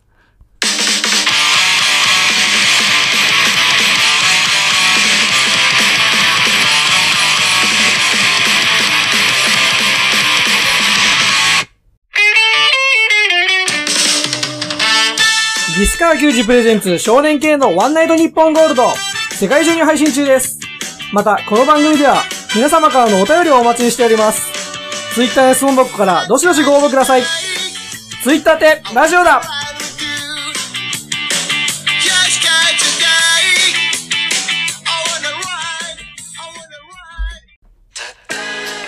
[16.23, 18.83] 球児プレゼンツ少年系のワンナイトニッポンゴールド
[19.33, 20.57] 世界中に配信中です。
[21.11, 22.23] また、この番組では
[22.55, 24.41] 皆様からのお便りをお待ちしております。
[25.15, 27.23] ツイッターやスモンボックからどしどしご応募ください。
[28.23, 29.41] ツイッターってラジオだ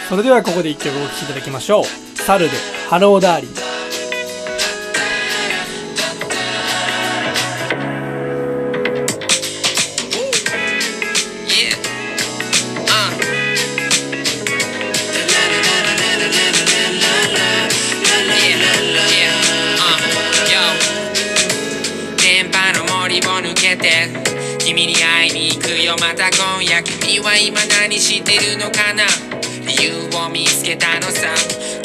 [0.08, 1.84] それではここで一曲お聴きいただきましょう。
[2.18, 2.52] 猿で、
[2.90, 3.65] ハローダーリン。
[27.38, 29.04] 今何してるのかな？
[29.68, 31.28] 理由を見つけたのさ。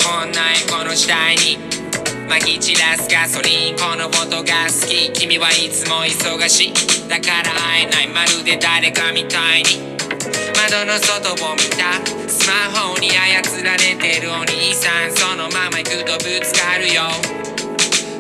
[0.05, 1.59] こんなエコの時代に。
[2.29, 5.11] まき散らすガソリンこの音が好き。
[5.13, 7.09] 君はいつも忙しい。
[7.09, 8.09] だから会えない。
[8.09, 9.97] まるで誰かみたいに。
[10.57, 11.99] 窓の外を見た。
[12.29, 15.13] スマホに操られてるお兄さん。
[15.13, 17.11] そのまま行くとぶつかるよ。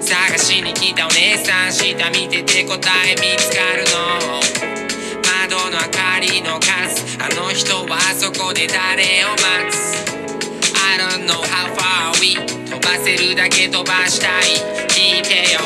[0.00, 1.72] 探しに来たお姉さん。
[1.72, 2.74] 下見てて答
[3.06, 3.84] え見つかる
[4.74, 4.79] の。
[5.50, 9.98] 窓の明かりの数あの人はあそこで誰を待つ
[10.78, 12.38] ？I don't know how far we
[12.70, 14.62] 飛ばせるだけ飛ばしたい。
[14.94, 15.58] 聞いてよ。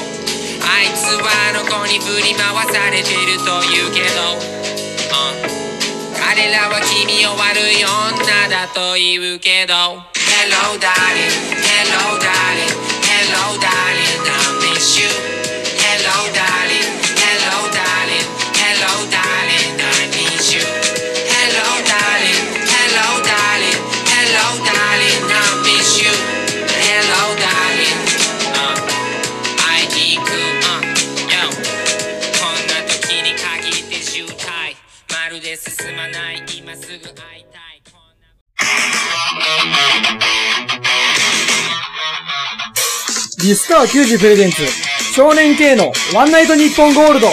[0.65, 5.53] あいつはあの子に振り回されてると言うけど、うん。
[6.17, 10.01] 彼らは君を悪い女だと言うけど。
[10.17, 12.73] Hello darling, hello darling,
[13.05, 15.34] hello darling, I miss you.
[43.45, 44.67] 西川球児プレゼンツ、
[45.15, 47.29] 少年 K のワンナイト日本ゴールド。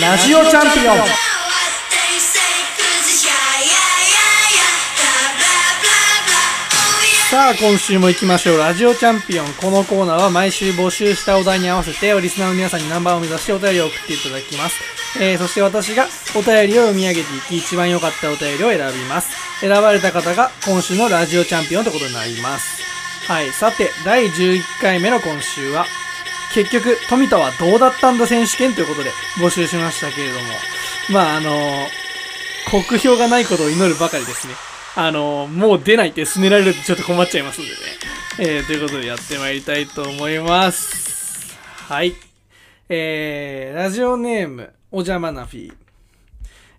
[0.00, 1.29] ラジオチャンピオン。
[7.40, 8.58] さあ、今週も行きましょう。
[8.58, 9.46] ラジオチャンピオン。
[9.54, 14.76] このコーナーは毎週募集したお題に合わせて、リスナーの皆さんにナンバーを目指してお便りを送っていただきます。
[15.18, 16.04] えー、そして私が
[16.36, 19.30] お便りを読み上げていき、一番良かったお便りを選びます。
[19.60, 22.82] 選ばれた方が今週のラジオチャンピオンということになります。
[23.26, 23.50] はい。
[23.52, 25.86] さて、第11回目の今週は、
[26.52, 30.44] 結局、富田はどうだったんだ選手権ということで募集しましたけれども、
[31.08, 31.86] まあ、あの
[32.70, 34.52] 酷評がないことを祈るばかりですね。
[34.96, 37.76] あのもう出ないってすねられるとちょっと困っちゃいますんでね。
[38.40, 41.56] えー、ということでやってまいりたいと思います。
[41.88, 42.14] はい。
[42.88, 45.74] えー、ラジオネーム、おじゃまなフィー。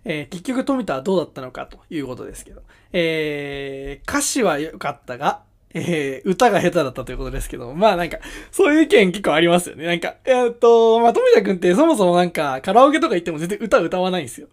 [0.04, 2.62] えー、結局富田はどうだったのかということですけど。
[2.92, 5.40] えー、歌詞は良かったが、
[5.74, 8.18] えー、歌が下手だったということですけど、まあなんか、
[8.50, 9.86] そういう意見結構ありますよね。
[9.86, 14.48] なんか、えーっと、まあ富田くんってそもそもなんか、カラオケとか行っても全然歌歌わないんですよ。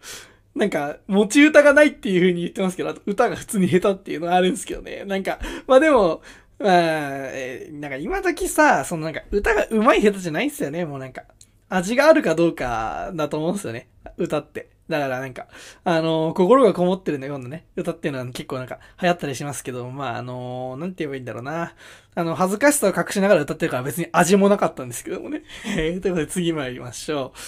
[0.54, 5.04] なんか、持ち歌がないっていう風に言ってますけど、歌が普通に下手っていうのがあるんですけどね。
[5.06, 6.22] なんか、まあでも、
[6.58, 10.84] まあ、えーなんか今時さ、そのなんか歌が上手い下手じゃないんですよね。
[10.84, 11.22] もうなんか、
[11.68, 13.88] 味があるかどうかだと思うんですよね。
[14.18, 14.70] 歌って。
[14.88, 15.46] だからなんか、
[15.84, 21.74] あのー心がこもってるね、今度ね、歌っていうのは結構なんか流行ったりしますけど、まあ、あのーなんて言えばいいんだろうな。
[22.16, 25.44] あの、恥ずかしさを隠しながら歌ってるから別に味もなかったんですけどもね。
[25.76, 27.38] え ということで次参りましょう。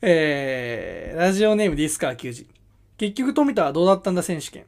[0.00, 2.46] えー、ラジオネームディスカー球児。
[2.98, 4.64] 結局富田はどうだったんだ選手権。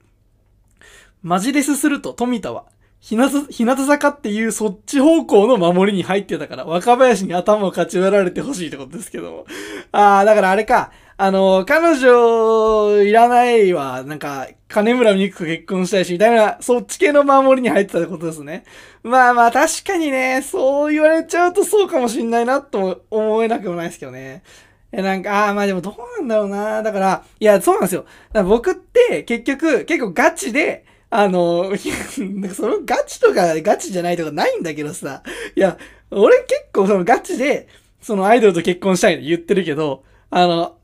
[1.23, 2.65] マジレスすると富田は、
[3.01, 9.47] 日向日向坂っていうそっち方向の守りに入ってたから、若林に頭をかち割られてほしいってことですけども。
[9.93, 10.91] あー、だからあれか。
[11.17, 14.03] あの、彼女、いらないわ。
[14.05, 18.65] なんか、金村美久結婚したいし、みたいな、そっち系の守りに入ってたってことですね。
[19.03, 24.43] まあまあ、確かにね、そう言われちゃうとそうかもしんないな、と思えなくもないですけどね。
[24.93, 26.83] え、なんか、ああ、まあでもどうなんだろうな。
[26.83, 28.05] だから、いや、そうなんですよ。
[28.45, 31.73] 僕って、結局、結構ガチで、あの、
[32.55, 35.23] そのガチとかガチじゃないとかないんだけどさ。
[35.57, 35.77] いや、
[36.11, 37.69] 俺結構そのガチで、
[38.01, 40.77] そのアイドルと結婚したいって言ってるけど、あの、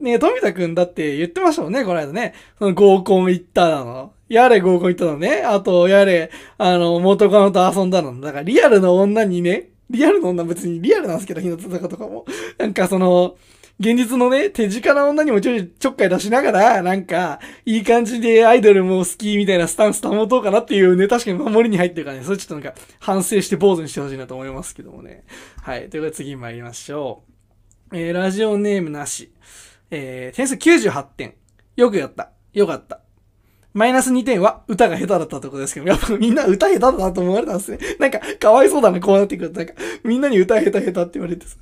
[0.00, 2.34] ね富田くんだって言ってましたもんね、この間ね。
[2.58, 4.12] その合コン行ったの。
[4.28, 5.42] やれ合コン行ったのね。
[5.42, 8.20] あと、やれ、あの、元カノと遊んだの。
[8.20, 12.24] だからリアルの女にね、リアルの女別にリアルなんですけど、日向坂とかも。
[12.58, 13.36] なんかその、
[13.80, 25.24] 現実のね、手近な女にもちょいちょっかい出しながら、なんか、いい感じでアイドルも好きみたいなスタンス保とうかなっていうね、確かに守りに入ってるからね、それちょっとなんか、反省して坊主にしてほしいなと思いますけどもね。
[25.62, 25.88] はい。
[25.90, 27.22] ということで次参りましょ
[27.92, 27.96] う。
[27.96, 29.32] えー、ラジオネームなし。
[29.90, 31.34] えー、点数98点。
[31.76, 32.32] よくやった。
[32.52, 33.00] よかった。
[33.74, 37.78] マイナス2点は歌が下手だったところですけど、やっぱみんな歌下手だなと思われたんですね。
[37.98, 39.58] なんか、かわいそうだな、こうなってくると。
[39.58, 41.56] なんか、みんなに歌下手下手って言われてさ。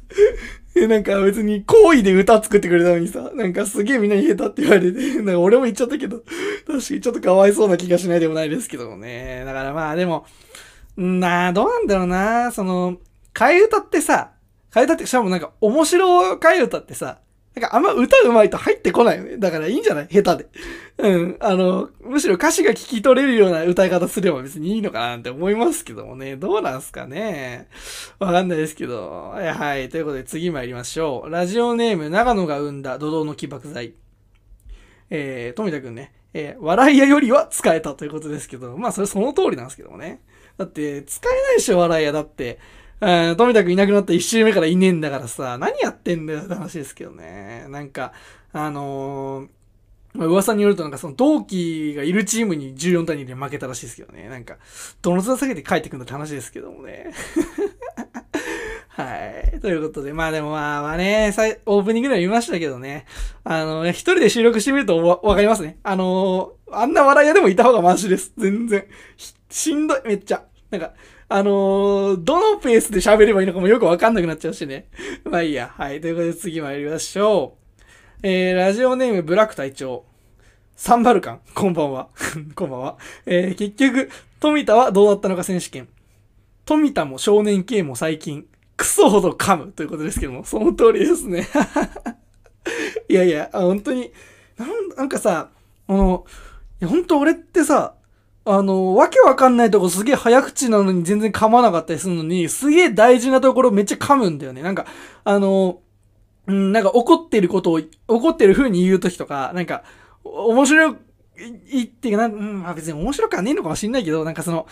[0.76, 6.22] え、なんか別に好意で歌作ってくれたのにさ、なんかすげえみんなに下手って言われて、なんか俺も言っちゃったけど、
[6.66, 9.42] 確かにちょっとかわいそうな気がしないでもないですけどもね。
[9.44, 10.26] だからまあでも、
[10.96, 12.52] なあ、どうなんだろうな。
[12.52, 12.98] その、
[13.34, 14.32] 替え歌ってさ、
[14.70, 17.18] 替え歌って、しかもなんか面白替え歌ってさ、
[17.56, 19.38] なんかあんま歌うまいと入ってこないよね。
[19.38, 20.50] だからいいんじゃない下手で。
[20.98, 21.36] うん。
[21.40, 26.36] あの、むしろ歌詞が聞き取れるような歌い方すれば別にいいのかなって思いますけどもね。
[26.36, 27.68] どうなんすかね。
[28.18, 29.30] わかんないですけど。
[29.30, 31.30] はい、ということで次参りましょう。
[31.30, 33.94] ラジオネーム、長野が生んだ土道の起爆剤。
[35.08, 36.12] えー、富田くんね。
[36.34, 40.20] えー、笑い屋よりは使えたということですけど、まあそれその通りなんですけどもね。
[40.58, 42.58] だって、使えないでしょ、笑い屋だって。
[43.00, 47.66] うん、富田くんいなくなった一周目からいねえんだからさ、何やってんだよって話ですけどね。
[47.68, 48.12] なんか、
[48.52, 49.56] あのー
[50.18, 54.28] 噂によるとなんかその同期がいるチームに14対2で負けたらしいですけどね。
[54.30, 54.56] なんか、
[55.02, 57.12] どの面下げて帰ってくんだって話ですけどもね。
[58.88, 59.14] は
[59.54, 59.60] い。
[59.60, 61.34] ということで、まあでもまあまあね、
[61.66, 63.04] オープニングでも言いましたけどね。
[63.44, 65.78] あの、一人で収録してみるとわかりますね。
[65.82, 68.32] あのーあんな笑い屋でもいた方がマシです。
[68.36, 68.86] 全然。
[69.48, 70.44] しんどい、めっちゃ。
[70.70, 70.94] なんか、
[71.28, 74.86] あのーどのペースで喋ればいいのかもよくわかんなくなっちゃうしね。
[75.24, 75.72] まあいいや。
[75.76, 76.00] はい。
[76.00, 77.66] ということで次参りましょう。
[78.22, 80.04] えー、ラジオネームブラック隊長。
[80.76, 81.40] サンバルカン。
[81.54, 82.08] こんばんは。
[82.54, 82.98] こんばんは。
[83.24, 85.88] えー、結局、富田はどうだったのか選手権。
[86.64, 88.46] 富田も少年系も最近、
[88.76, 91.48] クソほど噛むということですけども、その通りですね。
[93.08, 94.12] いやいや、本当に、
[94.58, 95.50] なんなんかさ、
[95.88, 96.24] あの、
[96.80, 97.95] いや本当俺ってさ、
[98.48, 104.62] あの、わけわかんないとこすげえ早口なのに全然噛まなかったりするのに、すげえ大事なところめっちゃ噛むんだよね。
[104.62, 104.86] なんか、
[105.24, 105.80] あの、
[106.46, 109.82] うん、なんか怒ってることを、怒ってる風に言うときとか、なんか、
[110.22, 114.68] 面白い、っていうかな、うん、まあ別に面白くはねえのかもしんないけど、なんかその、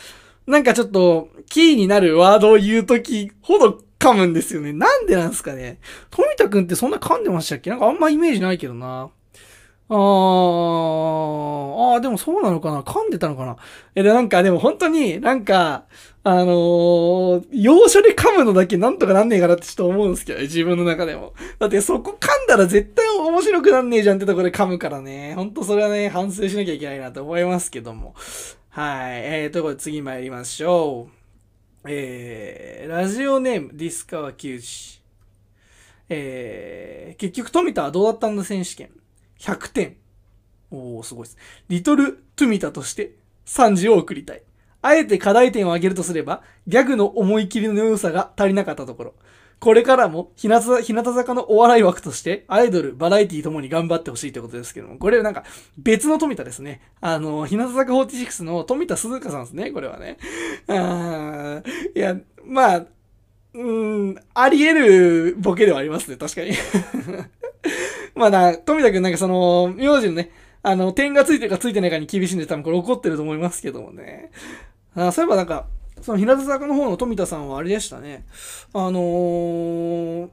[0.46, 4.72] なんかちょっと、キーになるワードを言うときほど噛むんですよね。
[4.72, 5.80] なんでなんすかね。
[6.10, 7.70] 富田くんってそんな噛んでましたっけ？
[7.70, 9.10] なんかあんまイメージないけどな。
[9.88, 9.96] あー、
[11.94, 12.80] あー、でもそうなのかな？
[12.80, 13.56] 噛んでたのかな？
[13.94, 15.84] え、で、なんか、でも本当に、なんか、
[16.22, 21.34] あのー、要所で噛むのだけなんとかなんねえかなってちょっと思うんですけどね、自分の中でも。
[21.58, 25.34] だってそこ噛んだら絶対面白くなんねえじゃんってところで噛むからね。
[25.34, 28.14] ほんとそれはね、反省しなきゃいけないなと思いますけども。
[28.70, 29.20] はい。
[29.22, 31.14] えー、ということで次参りましょう。
[31.86, 35.02] えー、ラジオネーム、ディスカワ球児。
[36.08, 38.44] えー、結局富田はどうだったんだ？
[38.44, 38.88] 選手権。
[39.44, 39.96] 100点。
[40.70, 41.36] おー、すごいです。
[41.68, 43.12] リトル・トゥミタとして
[43.44, 44.42] 賛辞を送りたい。
[44.80, 49.14] あえて課題点を挙げるとすれば、ギャグの思い切りの良さが足りなかったところ。
[49.60, 55.44] これからも日向、日向坂のお笑い枠として、アイドル、バラエティともに頑張ってほしいということですけども、これはなんか
[55.78, 56.80] 別の富田ですね。
[57.00, 60.18] あの、日向坂46の富田鈴香さんですね、これはね。
[60.68, 61.62] あー
[61.96, 62.86] いや、まあ、
[63.54, 63.72] う
[64.10, 66.50] ん、あり得るボケではありますね、確かに。
[68.14, 70.30] まだ、富田くんなんかその、名字のね、
[70.62, 74.30] あの、点がついてるかついてないかに厳しいんで多分これ怒ってると思いますけどもね。
[74.94, 75.66] あそういえばなんか、
[76.00, 78.24] その日向坂の方の富田さんはあれでしたね。
[78.72, 80.28] あのー、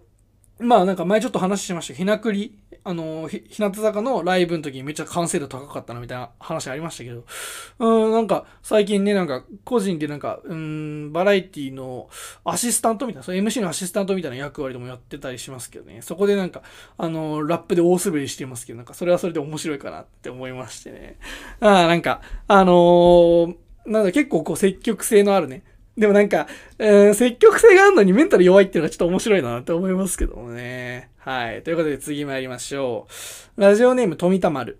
[0.60, 7.26] まあなんか前ちょっと話しました、ひなくりあの、ひ日向坂のライブの時にめっちゃ完成度高かったなみたいな話ありましたけど、
[7.80, 12.10] うん、なんか最近ね、なんか個人でなんか、うん、バラエティの
[12.44, 16.64] アシスタントみたいな、そう MC のアシスタントみたいな役割でもやってたりしますけどね、そこでなんか、
[16.98, 21.18] あの、ラップで大滑りしてますけど、なんかそれはそれで面白いかなって思いましてね。
[21.60, 23.56] ああ、なんか、あのー
[23.86, 25.64] なんだ、結構こう積極性のあるね、
[25.98, 26.48] でもなんか、
[26.80, 31.11] えー積極性があるのにメンタル弱いっていうのはちょっと面白いなって思いますけどもね。
[31.24, 31.62] はい。
[31.62, 33.08] ということで次参りましょ
[33.58, 33.62] う。
[33.62, 34.80] ラジオネーム富田丸。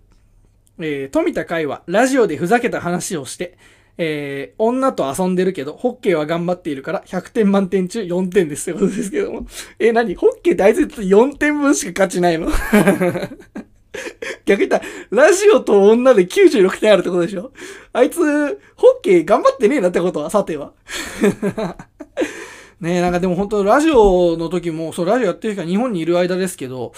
[0.80, 3.56] えー、富田海はラジオでふざけた話をして、
[3.96, 9.46] えー、女と遊んでるけど、ホッケーは頑張っているから100点満点中4点ですってことですけども。
[9.78, 10.16] えー、何？
[10.16, 12.50] ホッケーってあいつ4点分しか価値ないの？
[14.44, 14.84] 逆に言った
[15.14, 17.52] ら、ラジオと女で96点あるってことでしょ？
[17.92, 18.18] あいつ、
[18.74, 20.72] ホッケー頑張ってねえなってことは、さては。
[22.82, 26.92] ねえ、なんかでも本当ラジオの時も、そう、ラジオやってる人が日本にいる間ですけど、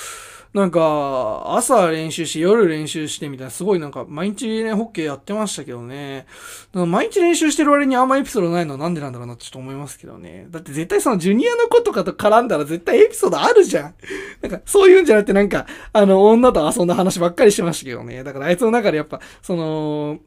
[0.55, 6.26] なんか、朝練習し、夜練習してみたいな、すごいなんか、毎日ね、ホッケーやってましたけどね。
[6.72, 10.47] 毎日練習してる割にあんまエピソードないのはなんでなんだろうなってちょっと思いますけどね。
[10.49, 13.95] だって絶対そのジュニアの子とかと絡んだら絶対エピソードあるじゃん。
[14.41, 18.24] なんか、そういうんじゃなくてなんか、あの、女と遊んだ話ばっかりしてましたけどね。
[18.24, 20.20] だからあいつの中でやっぱ、その、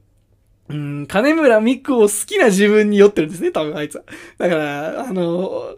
[0.69, 4.03] うん、金村美久を好きな自分に酔ってるんですね、多分あいつは。
[4.37, 5.77] だから、あの、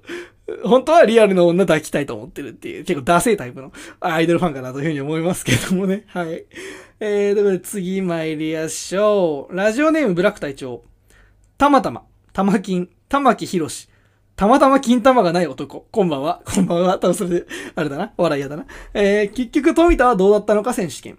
[0.64, 6.06] 本当はリアルの女抱きたいと思ってるっていう、結構ダセータイプのアイドルファンかなというふうに思いますけどもね。
[6.10, 6.46] はい。
[7.00, 9.56] えー、ということで次参りましょう。
[9.56, 10.84] ラジオネームブラック隊長。
[11.58, 13.90] たまたま、たま金、玉木博士。
[14.36, 15.86] たまたま金玉がない男。
[15.92, 16.42] こんばんは。
[16.46, 16.98] こんばんは。
[16.98, 18.14] 多分それで、あれだな。
[18.18, 18.66] 笑いやだな。
[18.94, 21.18] えー、結局富田はどうだったのか選手権。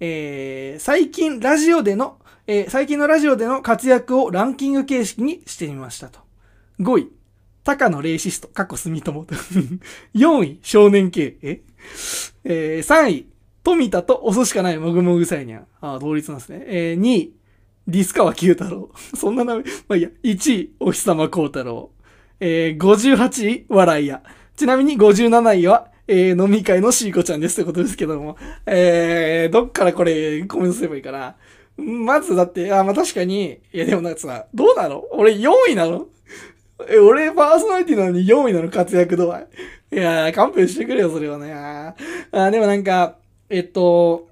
[0.00, 6.20] えー、最近ラジオでの、えー最近のラジオでの活躍をランキング形式にしてみましたと。
[6.78, 7.12] 5位、
[7.64, 9.34] 高野レイシスト、過去住友と。
[10.14, 11.38] 4位、少年系。
[11.40, 11.62] え？
[12.44, 13.26] えー、3位、
[13.62, 15.66] 富田と押すしかないもぐもぐさいにゃん。
[15.80, 16.64] ああ、同率なんですね。
[16.66, 17.34] えー、2位、
[17.88, 18.90] ディスカワ九太郎。
[19.16, 20.10] そんな名前、まあいいや。
[20.22, 21.92] 1位、お日様幸太郎。
[22.40, 24.22] えー、58位、笑いや。
[24.54, 28.36] ちなみに57位は、えー、飲み会のシーコちゃんですってことですけども。
[28.66, 31.36] えー、どっからこれコメントすればいいかな。
[31.76, 35.04] まずだって、あ、まあ、確かに、いやでもなんかさ、どうなの？
[35.12, 36.06] 俺4位なの？
[36.88, 38.70] え、俺パーソナリティなのに4位なの？
[38.70, 39.46] 活躍度合い。
[39.92, 41.52] いやー、勘弁してくれよ、それはね。
[42.32, 43.16] あ、でもなんか、
[43.48, 44.28] えっと、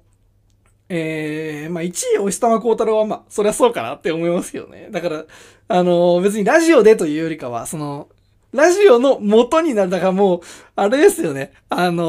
[0.89, 4.89] えー、まあ、1位、お日様幸太郎は、まあ、そりゃそうかなって思いますけどね。
[4.91, 5.25] だから、
[5.69, 8.09] あのー別にラジオでというよりかは、その、
[8.51, 9.89] ラジオの元になる。
[9.89, 10.41] だからもう、
[10.75, 11.53] あれですよね。
[11.69, 12.03] あの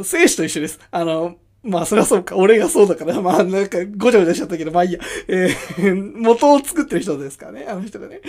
[0.00, 0.80] ー、生死と一緒です。
[0.90, 2.36] あの、まあ、そりゃそうか。
[2.36, 3.20] 俺がそうだから。
[3.20, 4.98] まあ、なんか、ごちゃごちゃしちゃったけど、まあいいや。
[5.28, 7.66] えー、 元を作ってる人ですからね。
[7.68, 8.20] あの人がね。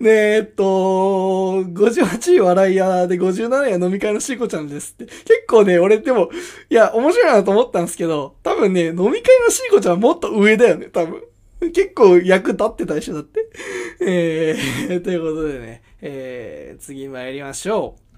[0.00, 5.06] で、えっと、58位笑い屋で57位は飲み会のしーこちゃんですって。
[5.06, 6.30] 結構ね、俺でも、
[6.68, 11.22] いや、面白いなと思ったんですけど、多分ね、飲み会のしーこちゃんはもっと上だよね、多分。
[11.72, 13.48] 結構役立ってたでしょ、だって。
[14.00, 18.09] えー、ということでね、えー、次参りましょう。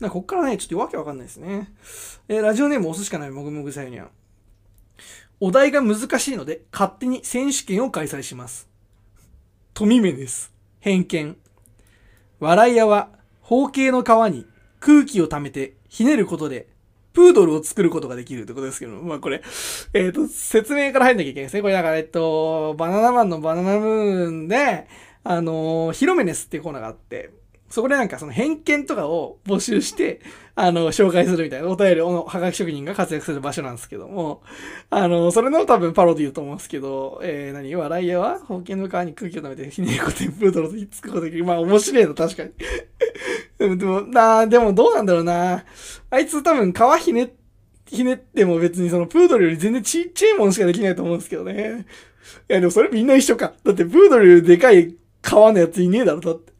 [0.00, 1.72] なこっからね、ちょっとわけわかんないですね。
[2.28, 4.10] えーラジオネーム押すしかないもぐもぐさゆにゃん。
[5.40, 8.68] お題が難しいので、勝手に選手権を開催します。
[9.74, 10.52] 富目です。
[10.80, 11.36] 偏見。
[12.38, 13.10] 笑い屋は、
[13.40, 14.46] 方形の皮に
[14.78, 16.68] 空気を溜めてひねることで、
[17.12, 19.42] プードルを作ることができるってことですけども、まあこれ、
[19.92, 21.62] えっ、と、説明から入んなきゃいけないですね。
[21.62, 24.86] これだから、えっと、バナナマンのバナナムーンで、
[25.24, 27.30] あのーヒロメネスっていうコーナーがあって、
[27.72, 30.20] そこでなんかその偏見とかを募集して、
[30.54, 34.42] あの、紹介するみたいな、お便りのはがき職人が活躍する場所なんですけども、
[34.90, 37.74] あの、それの多分パロディだと思うんですけど、えー、何？
[37.74, 41.46] 笑い屋は、保険の皮に空気を溜めてひねることでプードルとひっつくことができる。
[41.46, 42.50] まあ面白いの、確かに。
[43.56, 45.64] でも、でも、なでもどうなんだろうな
[46.10, 47.32] あいつ多分皮ひね、
[47.86, 51.86] ひねっても別にそのプードルより全然ちっちゃいものしかできないと思うんですけどね。
[52.50, 53.54] いや、でもそれみんな一緒か。
[53.64, 56.52] だってプードルでかい皮のやついねえだろ、だって。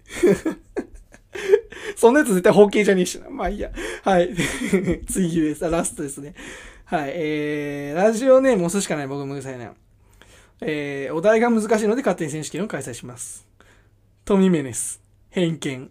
[2.02, 3.30] そんなやつ絶対方形じゃねえしな。
[3.30, 3.70] まあいいや。
[4.02, 4.34] はい。
[5.08, 5.70] 次です。
[5.70, 6.34] ラストですね。
[6.84, 7.12] はい。
[7.14, 9.72] えー、ラジオネーム押すしかない僕もぐさいな。
[10.62, 13.46] えー、お題が難しいので勝手に選手権を開催します。
[14.24, 15.00] トミメネス。
[15.30, 15.90] 偏見。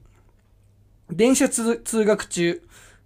[1.09, 2.61] 電車通通学中、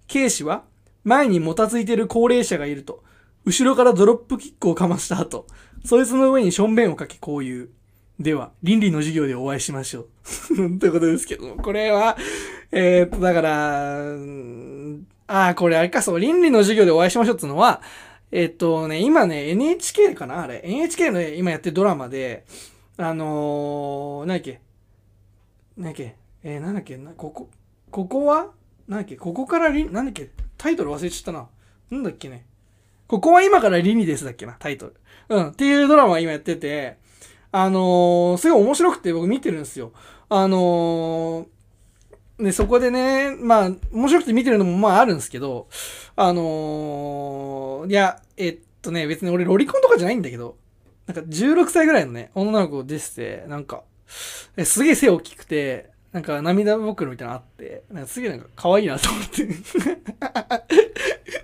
[0.08, 0.64] 警視は
[1.04, 3.04] 前にもたついてる高齢者がいると、
[3.46, 5.46] 後ろからドロップキックをかました後、
[5.86, 7.70] そいつの上にしょんべんをかけこう言う。
[8.20, 10.80] では、倫理の授業でお会いしましょう。
[10.80, 12.18] ということですけども、これは、
[12.72, 14.06] えーっと、だから、
[15.28, 17.82] ああ、これあれか、そう、倫理の授業でお会いしましょうってのは、
[18.32, 20.62] えーっとね、今ね、NHK かなあれ。
[20.64, 22.46] NHK の今やってるドラマで、
[22.98, 24.62] あのー、なんだっけ、
[25.76, 27.50] なんだっけ、えー、なんだっけ、な、ここ、
[27.92, 28.52] ここは？
[28.88, 31.48] なんだっけ、ここからりん、なんだっけ、タイトル忘れちゃったな。
[31.92, 32.46] なんだっけね？
[33.08, 34.96] ここは今からリニですだっけな、タイトル。
[35.30, 35.48] うん。
[35.50, 36.98] っていうドラマ今やってて、
[37.58, 39.94] あのーすごい面白くて僕見てるんですよ。
[40.28, 45.68] あのーで、そこでね、まあ、面白くて見てるのもまああるんですけど、
[46.18, 50.58] あのーいや、えっとね、別に俺ロリコンとかじゃないんだけど、
[51.08, 59.44] なんか16歳ぐらいのね、女の子出てて、なんか、すげえ背大きくて、なんか涙袋みたいなのあって、なんかすげえなんか可愛いなと思って。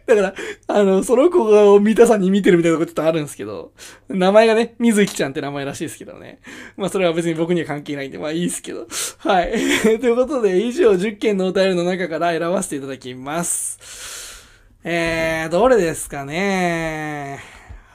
[0.08, 0.34] だから、
[0.68, 3.74] あの、その子が三田さんに見てるみたいなことちょっとあるんですけど、
[4.08, 6.40] 名前がね、水木ちゃんって名前らしいですけどね。
[6.78, 8.88] まあそれは別に僕には関係ないんで、まあいいですけど。
[9.18, 9.52] はい。
[10.00, 14.48] ということで、以上10件のお便りの中から選ばせていただきます。
[14.86, 17.44] えー、どれですかね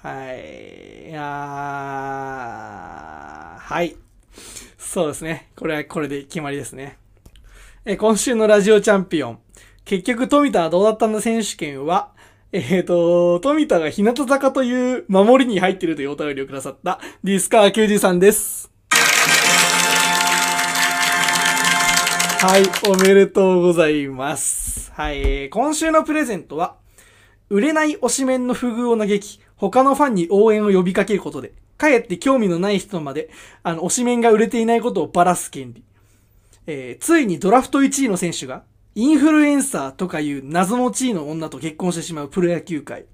[0.02, 1.08] はい。
[1.08, 3.96] いやーはい。
[4.96, 5.50] そうですね。
[5.56, 6.96] これはこれで決まりですね。
[7.84, 9.38] え今週のラジオチャンピオン。
[9.84, 11.20] 結局、富田はどうだったんだ？
[11.20, 12.12] 選手権は、
[12.50, 18.72] えっ、と、富田が日向坂という守りに入っているというお便りをくださったディスカー90さんです。
[22.40, 24.90] はい、おめでとうございます。
[24.94, 26.76] はい、今週のプレゼントは、
[27.50, 33.30] 売れない推しメンの不遇を嘆き、他のファンに応援を呼びかけることで、かえって興味のない人まで、
[33.62, 35.84] あの、推しメンが売れていないことをばらす権利。
[36.66, 43.04] えーついにドラフト1位の選手が、インフルエンサーとかいう謎の地位の女と結婚してしまうプロ野球界。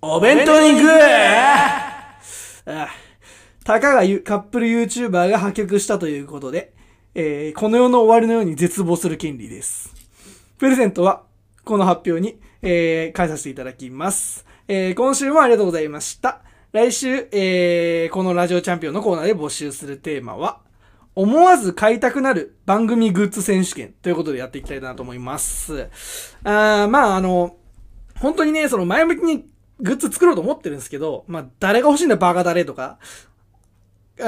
[0.00, 2.18] お弁当に行くあ
[2.66, 2.88] あ
[3.64, 6.72] たかがゆカップル YouTuber が破局したということで、
[7.14, 9.92] えーこの世の終わりのように絶望する権利です。
[10.58, 11.24] プレゼントは、
[11.64, 14.46] この発表に、えー、返させていただきます。
[14.68, 16.42] えー今週もありがとうございました。
[16.74, 20.58] 来週、えーこのラジオチャンピオンのコーナーで募集するテーマは、
[21.14, 25.88] 思わず買いたくなる番組グッズ選手権ということでやっていきたいなと思います。
[26.42, 27.58] あーまあ、あの、
[28.18, 29.44] 本当にね、その前向きに
[29.78, 32.98] グッズ作ろうと思ってるんですけど、まあ、誰が欲しいんだバカ誰とか、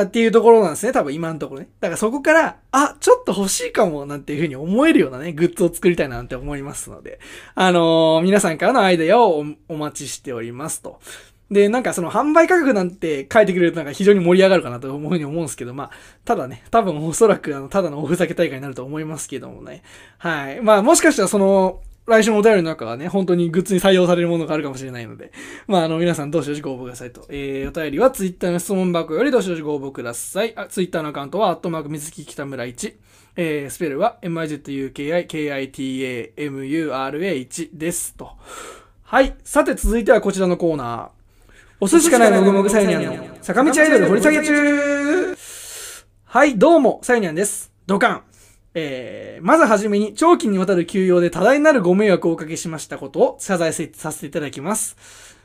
[0.01, 1.68] っていうところなんですね、多分今のところね。
[1.81, 7.18] だからそこから、あ、ちょっと欲しいかもなんていうふうに思えるようなね、グッズを作りたいななんて思いますので、
[7.56, 11.01] あのー皆さんからのアイデアをおお待ちしておりますと。
[11.51, 15.90] で、なんかその販売価格なんて書いてくれるとなんか非常に盛り上がるかなと思うふうに思うんですけど、まあ、
[16.24, 19.82] ただね、多分おそらくあの、ただのおふざけ大会になると思いますけどもね。
[20.18, 20.60] はい。
[20.60, 25.32] まあ、もしかしたらその、来週のお便りの中はね、本当にグッズに採用されるものがあるかもしれないので、
[25.66, 27.27] まあ、あの、皆さんどうしようしご応募くださいと。
[27.28, 30.56] えー、お便りはツイッターの質問箱よりどうしどしご応募ください。
[30.56, 32.94] あ、ツイッターのアカウントは、アットマーク水木北村1。
[33.39, 38.14] えー、スペルは、mizuki, kitamura1 です。
[38.14, 38.31] と。
[39.02, 39.35] はい。
[39.43, 41.15] さて、続いてはこちらのコーナー。
[41.78, 45.36] お寿司かないもぐもぐサイニャンの坂道アイドル掘り下げ中
[46.24, 47.70] はい、どうも、サイニャンです。
[47.86, 48.22] ドカン。
[48.72, 54.96] えー、まずはじめに、長期にわたる休養で多大なるご迷惑をおかけしましたことを謝罪させていただきます。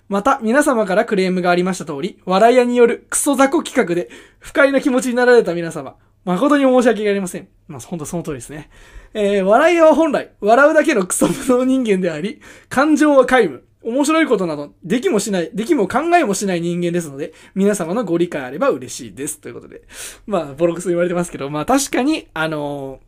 [0.08, 4.10] また、皆様からクレームがありました通り、笑い屋によるクソ雑魚企画で
[4.40, 7.50] 不快な気持ちになられた皆様、誠に申し訳ありません。
[7.68, 8.70] まあ、本当その通りですね。
[9.14, 12.40] えー、笑い屋は本来、笑うだけのクソ無能人間であり、
[12.70, 13.66] 感情は皆無。
[13.84, 19.40] 面白いことなど、できもしない、できも考えもしない人間ですので、皆様のご理解あれば嬉しいです。
[19.40, 19.82] ということで。
[20.28, 23.00] まあ、ボロクソ言われてますけど、まあ確かに、あの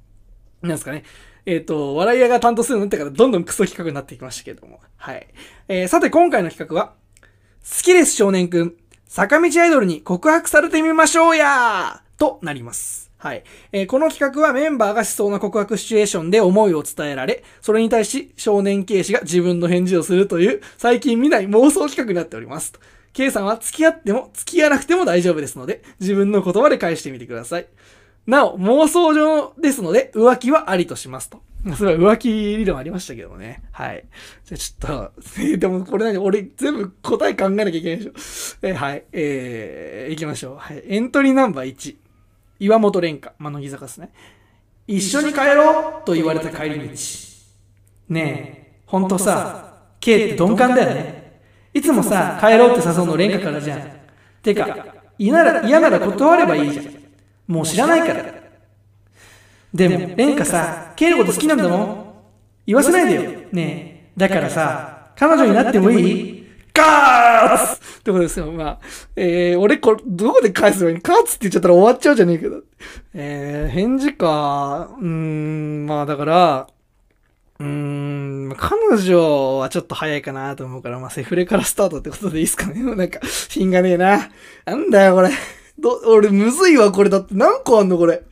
[0.63, 1.03] ーなんですかね。
[1.45, 4.79] えっ、と、笑い屋が担当するようになってからどんどんクソ企画になってきましたけども。
[4.97, 5.27] はい。
[5.67, 6.93] えーさて今回の企画は、
[7.63, 8.75] 好きです少年くん、
[9.05, 13.02] 坂道アイドルに告白されてみましょうやとなります。
[13.23, 13.43] はい。
[13.71, 22.73] えーこの企画はメンバーがしそうな告白シチュエーションで思いを伝えられ、それに対し少年 K 氏が自分の返事をするという最近見ない妄想企画になっております。
[23.13, 27.67] K さんは付き合っても付き合わなくても大丈夫ですので、自分の言葉で返してみてください。
[28.27, 31.41] なお、妄想上ですので、浮気はありとしますと。
[31.77, 33.63] それは浮気理論ありましたけどね。
[33.71, 34.05] はい。
[34.43, 38.11] じゃちょっと、え ーでもこれ何俺全部答え考えなきゃいけないでしょ。
[38.63, 39.03] えーはい。
[39.13, 40.57] えー、行きましょう。
[40.57, 40.83] はい。
[40.85, 42.02] エントリーナンバー1。
[42.59, 43.33] 岩本蓮華。
[43.37, 44.09] まあ、乃木坂ですね。
[44.87, 46.95] 一緒に帰ろうと言われた帰り道。
[48.09, 48.21] ね
[48.75, 51.41] え、ほんとさ、K って鈍感だよね。
[51.73, 53.91] いつもさ、帰ろうって誘うの蓮華からじゃん。
[54.41, 54.85] てか、
[55.17, 56.85] 嫌なら、嫌なら断ればいいじゃん。
[57.47, 58.25] もう知らないから。
[59.73, 62.13] でも、蓮華さ、K のこと好きなんだもん。
[62.67, 63.21] 言わせないでよ。
[63.51, 64.11] ねえ。
[64.17, 66.42] だからさ、彼女になってもいい？
[66.73, 68.51] カーツってことですよ。
[68.51, 68.79] まあ、
[69.15, 70.91] えー、俺これ、どこで返すの？
[70.91, 72.61] にカーツって言っちゃったら終わっちゃうじゃねえけど。
[73.13, 74.89] えー、返事か。
[74.99, 76.67] うーん、まあだから、
[77.59, 82.81] うーん、彼女はちょっと早いかなと思うから、まあセフレからスタートってことでいいですかね。
[82.95, 83.19] なんか、
[83.49, 84.29] 品がねえな。
[84.65, 85.29] なんだよこれ。
[85.77, 87.09] ど、俺むずいわこれ。
[87.09, 88.23] だって何個あんのこれ？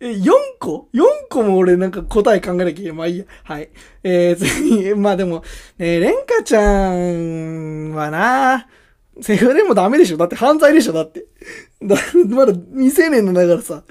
[0.00, 2.92] え、4個 ?4 個も俺なんか答え考えなきゃいけない。
[2.92, 3.24] まあいいや。
[3.44, 3.70] はい。
[4.02, 5.42] えー、 次、まあでも、
[5.78, 8.68] ね、レンカちゃんはな、
[9.22, 11.24] セフレもダメでしょだって犯罪でしょだって。
[11.82, 11.96] だ
[12.28, 13.84] まだ未成年なんだからさ。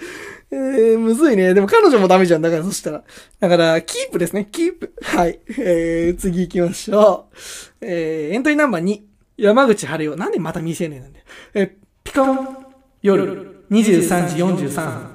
[0.52, 1.56] えー、むずいね。
[1.56, 2.42] でも彼女もダメじゃん。
[2.42, 3.04] だからそしたら。
[3.40, 4.48] だから、キープですね。
[4.52, 4.94] キープ。
[5.02, 5.40] はい。
[5.58, 7.36] えー、次行きましょう。
[7.82, 9.02] えー、エントリーナンバー2。
[9.38, 10.16] 山口春代。
[10.16, 11.26] なんでまた未成年なんだよ。
[11.56, 11.72] えー、
[12.04, 12.58] ピコン。
[13.02, 15.15] 夜、23時43分。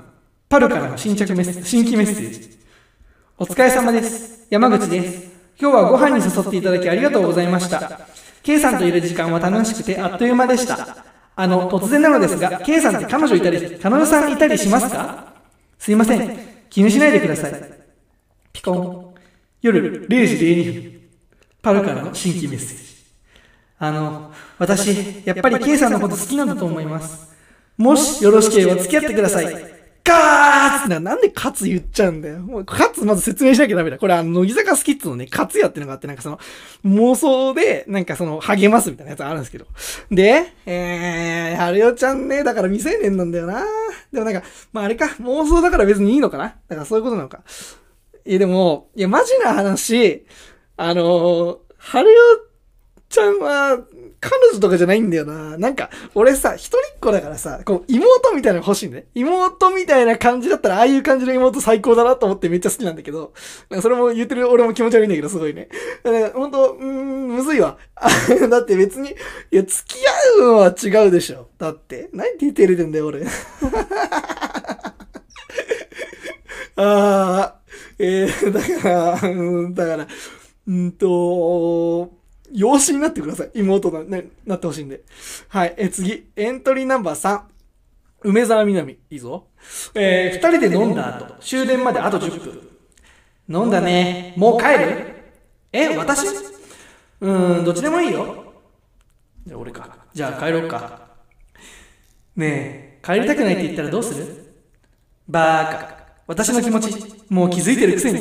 [0.50, 2.58] パルからの新着メッセ、新規メッセージ。
[3.38, 4.48] お疲れ様です。
[4.50, 5.30] 山口です。
[5.56, 8.00] 今日はご飯に誘っていただきありがとうございました。
[8.42, 11.04] K さんといる時間は楽しくてあっという間でした。
[11.36, 15.34] あの、突然なのですが、K さんって彼女いたり、彼女さんいたりしますか？
[15.78, 16.38] すいません。
[16.68, 17.52] 気にしないでください。
[18.52, 19.14] ピコン。
[19.62, 21.00] 夜0時02分。
[21.62, 22.84] パルからの新規メッセージ。
[23.78, 27.30] あの、私、やっぱり K さんのこと好きなんだと思います。
[27.76, 29.79] もしよろしければ付き合ってください。
[30.10, 32.40] カーなんでカツ言っちゃうんだよ。
[32.40, 33.98] もうカツまず説明しなきゃダメだ。
[33.98, 36.38] これあの、乃木坂スキッズのね、カツヤってのがあって、なんかその、
[36.84, 39.66] 妄想で、なんかその、励ますみたいなやつあるんですけど。
[40.10, 43.64] で、えー、はるよちゃんね、だから未成年なんだよな。
[44.12, 44.42] でもなんか、
[44.72, 47.42] まああれか、妄想だから別にいいのかなだからそういうことなのか。
[48.24, 50.26] いやでも、いやマジな話、
[50.76, 52.20] あのー、はるよ
[53.08, 53.78] ちゃんは、
[54.20, 55.56] 彼女とかじゃないんだよな。
[55.56, 59.06] なんか、俺さ、一人っ子だからさ、こう、妹みたいなの欲しいんだね。
[59.14, 63.32] 妹みたいな感じだったら、ああいう感じの妹最高だなと思ってめっちゃ好きなんだけど、
[63.80, 65.68] それも言ってる俺も気持ち悪いんだけど、すごいね。
[66.02, 67.78] だから、ほんと、うん、むずいわ。
[68.50, 71.48] だって別に、いや、付き合うのは違うでしょ。
[71.56, 73.24] だって、何て照れてるんだよ、俺。
[76.76, 77.56] ああ、
[77.98, 78.88] えー、だか
[79.22, 80.06] ら、うん、だから、
[80.68, 82.19] うんと、
[82.52, 83.50] 養子になってください。
[83.54, 85.02] 妹な、ね、なってほしいんで。
[85.48, 85.74] はい。
[85.76, 86.30] え、次。
[86.36, 87.42] エントリーナンバー3。
[88.22, 88.98] 梅沢みなみ。
[89.10, 89.46] いいぞ。
[89.94, 92.68] えー、二人で飲んだ後、終電まであと10分。
[93.48, 94.34] 飲んだね。
[94.36, 95.14] もう帰る
[95.72, 96.26] え、私？
[97.20, 98.52] うーん、どっちでもいいよ。
[99.46, 99.96] じゃあ俺か。
[100.12, 101.08] じゃあ帰ろうか。
[102.36, 104.54] ねえ、帰りたくないって言ったらどうする？
[105.28, 106.00] バーカ。
[106.26, 108.20] 私の気持ち、もう気づいてるくせに。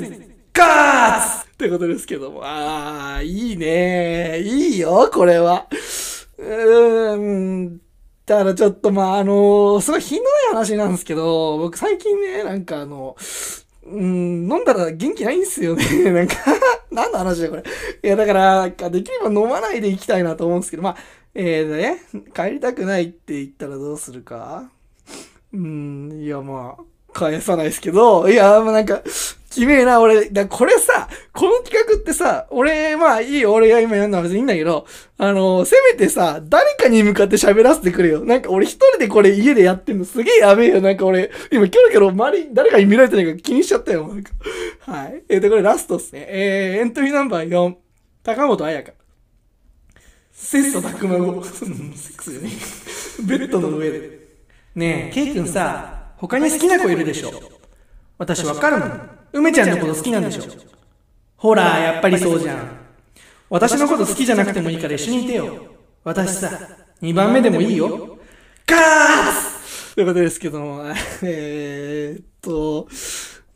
[0.54, 2.40] ガーツってことですけども。
[2.42, 5.68] あー、いいねいいよ、これは。
[6.38, 7.82] うーん。
[8.26, 13.18] だからちょっとまあ、あのすごいひどい話なんですけど、僕最近ね、なんかあの、
[13.84, 15.84] うん、飲んだら元気ないんすよね。
[16.14, 16.36] なんか、
[16.92, 17.64] 何の話だよ、これ。
[18.04, 20.98] いや、だから、できれば飲まないでいきたいなと思うんですけど、まあ、
[21.34, 21.98] えー、ね、
[22.34, 24.72] 帰りたくないって言ったらどうするか
[25.52, 29.02] うん、いや、まあ、返さないですけど、いや、まあなんか、
[29.50, 34.86] きめえな、俺、だこれさ、この企画ってさ、俺、まあいいよ、俺が今やるのは別にいいんだけど、
[35.18, 38.24] あの、せめてさ、誰かに向かって喋らせてくれよ。
[38.24, 40.82] なんか俺一人でこれ家でやってんのすげえやべえよ。
[40.82, 44.08] なんか俺、今キョロキョロ周り誰かに見られてないか気にしちゃったよ。
[44.08, 44.32] なんか
[44.82, 45.24] はい。
[45.30, 46.26] えー、と、これラストっすね。
[46.30, 47.76] えー、エントリーナンバー4、
[48.24, 48.92] 高本彩香。
[50.32, 52.50] 切磋琢磨後、セックスよね。
[53.28, 54.20] ベッドの上で。
[54.76, 57.32] ねえ、ケイ君さ、他に好きな子いるでしょ？
[58.18, 59.19] 私わかるもん。
[59.34, 60.44] 梅ちゃんのこと好きなんでしょ？
[61.38, 62.78] ほら、やっぱりそうじゃん。
[63.50, 65.66] 私のこと好きじゃなくてもいいから一緒にいてよ。
[66.04, 66.52] 私さ、
[67.02, 68.18] 2番目でもいいよ。
[68.66, 70.84] カースということですけども、
[71.24, 72.88] えーっと、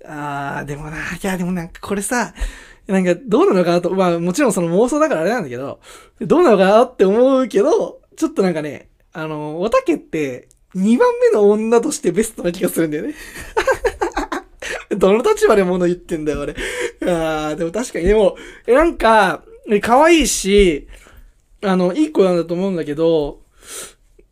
[0.05, 2.33] あー、でもな、いや、でもなんかこれさ、
[2.87, 5.79] なんかどうなのかなと、まあもちろんその妄想だからあれなんだけど、
[6.21, 13.13] どうなのかなって思うけど、ちょっとなんかね、あの、おたけって2番目の女としてベストな気がするんだよね。
[14.97, 16.55] どの立場で物言ってんだよ、俺。
[17.01, 18.37] あーでも確かに、でも、
[18.67, 19.43] えなんか、
[19.81, 20.87] 可愛いし、
[21.61, 23.41] あの、いい子なんだと思うんだけど、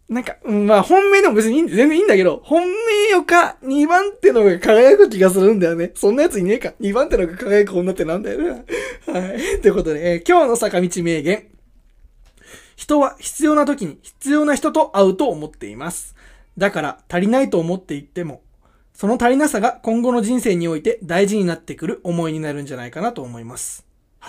[0.09, 5.91] なんか、まあ、本命でも別に全然いいんだけど、本命よか、2番手のが輝く気がするんだよね。
[5.95, 6.73] そんなやついねえか。
[6.81, 8.65] 2番手のが輝く女ってなんだよね。
[9.07, 9.61] はい。
[9.61, 11.47] ということで、えー今日の坂道名言。
[12.75, 16.15] 人は必要な時に必要な人と会うと思っています。
[16.57, 18.41] だから足りないと思っていっても、
[19.01, 23.83] その足りなさが今後の人生において大事になってくる思いになるんじゃないかなと思います。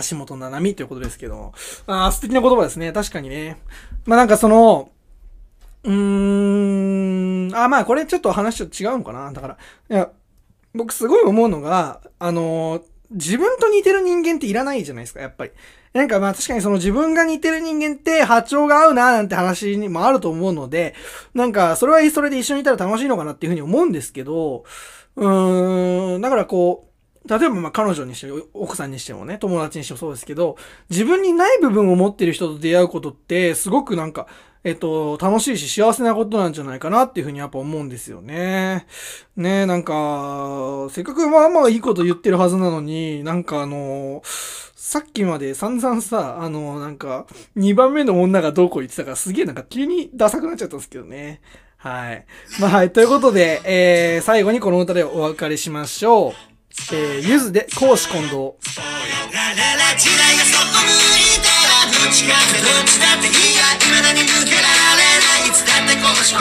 [0.08, 1.52] 橋本七海ということですけど。
[1.86, 2.90] ああ、素敵な言葉ですね。
[2.90, 3.60] 確かにね。
[4.06, 4.88] まあなんかその、
[5.84, 9.30] うーん、あ、まあこれちょっと話と違うのかな。
[9.30, 9.58] だから、
[9.90, 10.10] いや、
[10.74, 12.80] 僕すごい思うのが、あの
[13.10, 15.50] 自分と似てる人間っていらないじゃないですか、やっぱり。
[15.92, 20.94] なんかまあ確かにその自分が似てる人間って波長が合うななんて話にもあると思うので、
[21.34, 24.64] なんかそれはそれで一緒にいたら楽しいのかなっていうふうに思うんですけど、
[25.16, 26.91] うーん、だからこう、
[27.28, 30.56] 例えばまあ彼女にしても、奥さんにしてもね、友達にしてもそうですけど、
[30.90, 34.26] 自分にない部分を持ってる人と出会うことって、すごくなんか、
[34.64, 38.86] えっと、楽しいし幸せなことなんじゃないかなっていうふうにやっぱ思うんですよね。
[39.36, 47.26] ねなんか、せっかくまあまあいいこと言ってるはずなのに、なんかあの、さっきまで散々さ、あの、なんか、
[47.56, 51.40] 2番目の女がどうこう言ってたから、すげえなんか急にダサくなっちゃったんですけどね。
[51.76, 52.24] はい。
[52.60, 52.92] まあはい。
[52.92, 56.51] ということで、えー、最後にこの歌でお別れしましょう。
[56.92, 58.32] えー、ゆずで講師近藤。
[58.32, 58.56] どっ
[62.12, 62.34] ちだ
[63.16, 64.62] っていいや未だに抜けら
[64.96, 66.40] れないいつだってこうし込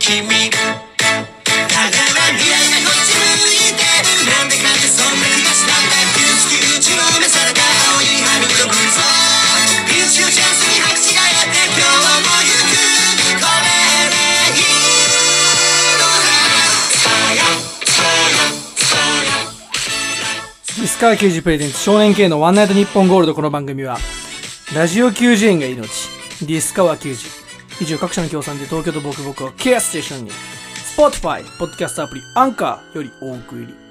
[0.00, 1.92] 君だから
[2.32, 3.20] 未来がこっち向
[3.52, 3.84] いて
[4.32, 6.08] なんでかってそんな気がしたんだよ
[6.48, 9.04] 急に打ちのめされた青い春の空想
[9.84, 12.80] ピンチをチャンスに拍手がやって今日も行く
[13.44, 13.68] これ
[14.08, 14.24] で
[14.56, 14.80] いい
[16.00, 16.24] のだ
[16.96, 17.44] そうよ
[17.84, 19.20] そう
[20.80, 23.98] よ石川球児プレゼンツ少年系のワンナイトニッポンゴールドこの番組は、
[24.74, 26.08] ラジオ球児園が命、
[26.40, 27.39] ディスカワ球児。
[27.80, 30.30] 以上各社の協賛で東京と僕僕はケアステーションに、
[30.96, 33.89] Spotify、ポッドキャストアプリ、アンカーよりお送り。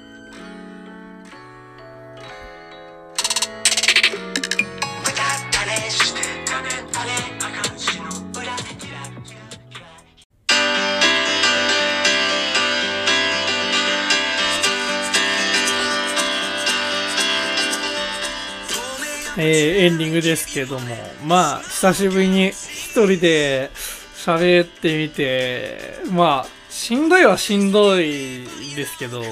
[19.42, 20.86] えーエンディングですけども、
[21.24, 23.70] まあ、久しぶりに一人で
[24.14, 25.78] 喋ってみて、
[26.10, 28.44] まあ、しんどいはしんどい
[28.76, 29.22] ですけど、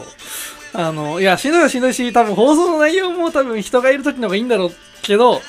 [0.72, 4.70] あの、いや、しんどいはしんどいし、多分放送の内容も多分人がいる時の方がいいんだろう
[5.02, 5.40] けど、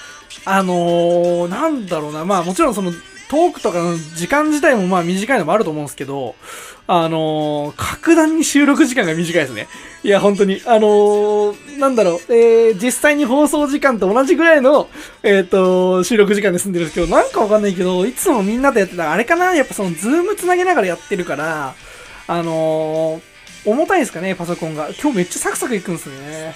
[0.46, 2.92] あのーなんだろうな、まあもちろんその
[3.30, 6.36] トークとかの時間自体もまあ短いのもあると思うんですけど、
[6.88, 9.68] あのー格段に収録時間が短いですね。
[10.04, 10.62] いや、本当に。
[10.66, 14.90] あのーなんだろう、えー、実際に放送時間と同じぐらいの、
[15.22, 21.76] えっ、と、収録時間で済んでるんですけど、なんかわかんないけど、いつもみんなとやってたら、あれかなやっぱその、ズームつなげながらやってるから、
[22.28, 23.22] あの
[23.66, 24.90] 重たいですかね、パソコンが。
[25.00, 26.54] 今日めっちゃサクサクいくんですね。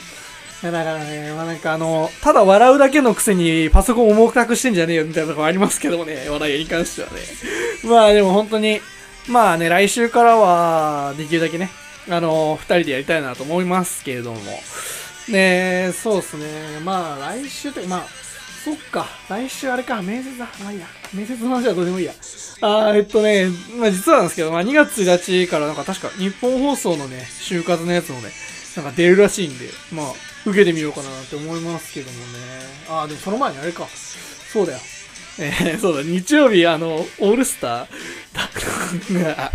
[0.71, 7.19] だからね、まあなんかあの、ただ笑うだけのくせにパソコン重くしてんじゃねえよみたいなとこありますけどもね、笑いに関してはね。
[7.83, 8.81] まあでも本当に、
[9.27, 11.69] まあね、来週からは、できるだけね、
[12.09, 14.39] あの、二人でやりたいなと思いますけれども。
[15.29, 16.45] ねそうですね。
[16.83, 18.07] まあ来週というか、まあ、
[18.63, 20.47] そっか、来週あれか、面接だ。
[20.61, 20.87] まあいいや。
[21.13, 22.13] 面接の話はどうでもいいや。
[22.61, 28.31] あーえっとね、まあ実はなんですけど、まあ2月1日からなんか確か日本放送のね、就活のやつもね、
[28.75, 30.05] なんか出るらしいんで、まあ、
[30.45, 32.23] 受けてみようかなって思いますけどもね。
[32.89, 33.87] ああ、でもその前にあれか。
[34.51, 34.79] そうだよ。
[35.39, 37.87] えー、 そうだ、日曜日、あの、オールスター
[38.33, 39.51] だ、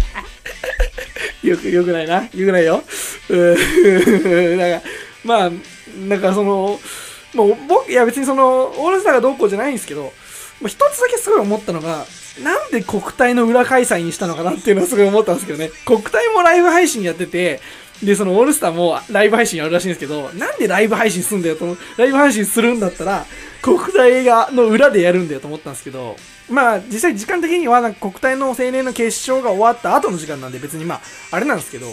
[1.42, 2.22] よく、よくないな？
[2.22, 2.82] よくないよ。
[3.28, 4.86] うーなんか、
[5.24, 5.50] まあ、
[6.08, 6.80] なんかその、
[7.34, 10.12] もう僕、いや別にその、オールスターがどうこうじゃないんですけど、
[10.66, 12.06] 一つだけすごい思ったのが、
[12.42, 15.70] なんで国体の裏開催にしたのかなっていうのはすごい思ったんですけどね。
[15.84, 17.60] 国体もライブ配信やってて、
[18.02, 23.26] で、そのオールスターもライブ配信やるらしいんですけど、なんでライブ配信すんだよと、ライブ配信するんだったら、
[23.60, 26.16] 国体が、の裏でやるんだよと思ったんですけど、
[26.48, 31.00] まあ、実際時間的には、なんか国体の青年の決勝が終わった後の時間なんで別にまあ、
[31.32, 31.86] あれなんですけど、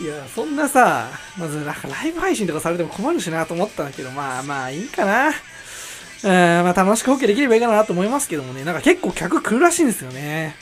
[0.00, 1.08] いや、そんなさ、
[1.38, 5.28] まずなんかライブ配信とかされても困るしなと思ったんだけど、まあまあいいかな。
[5.28, 6.30] うん、
[6.64, 10.54] まあ楽しくホッケーできればいいかなと思いますけどもね、なんか結構客来るらしいんですよね。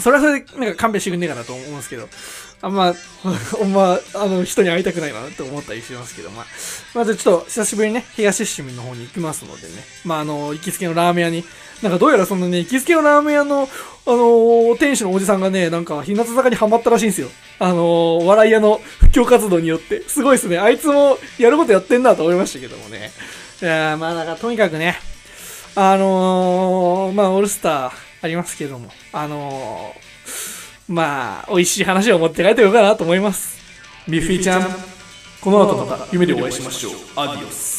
[0.00, 2.08] それはそれで、なんか勘弁してくんねえかなと思うんですけど、
[2.64, 2.94] あんま、
[3.52, 6.46] ほんま、あの、人に会いたくないなって思ったりしますけど、まあ、
[6.94, 11.44] まずちょっと久しぶりにね、東市民の方に行きますのでね、まああの、行きつけのラーメン屋に、
[11.82, 13.68] なんかどうやらそのね、行きつけのラーメン屋の、
[14.06, 17.28] あのー店主のおじさんがね、なんか、日向坂にハマったらしいんですよ。
[17.58, 20.02] あのー笑い屋の布教活動によって。
[20.08, 20.58] すごいですね。
[20.58, 23.12] あいつもやることやってんなと思いましたけどもね。
[23.60, 24.98] いやまあ、なんか、とにかくね、
[25.74, 27.92] あのー、まあ、オールスター
[28.22, 30.03] ありますけども、あのー、
[30.88, 33.58] まあ、美味しい話を持って帰ってこようかなと思います。
[34.08, 34.68] ビッフィーちゃん、
[35.40, 36.92] この後また夢でお会いしましょう。
[37.16, 37.73] アディオス。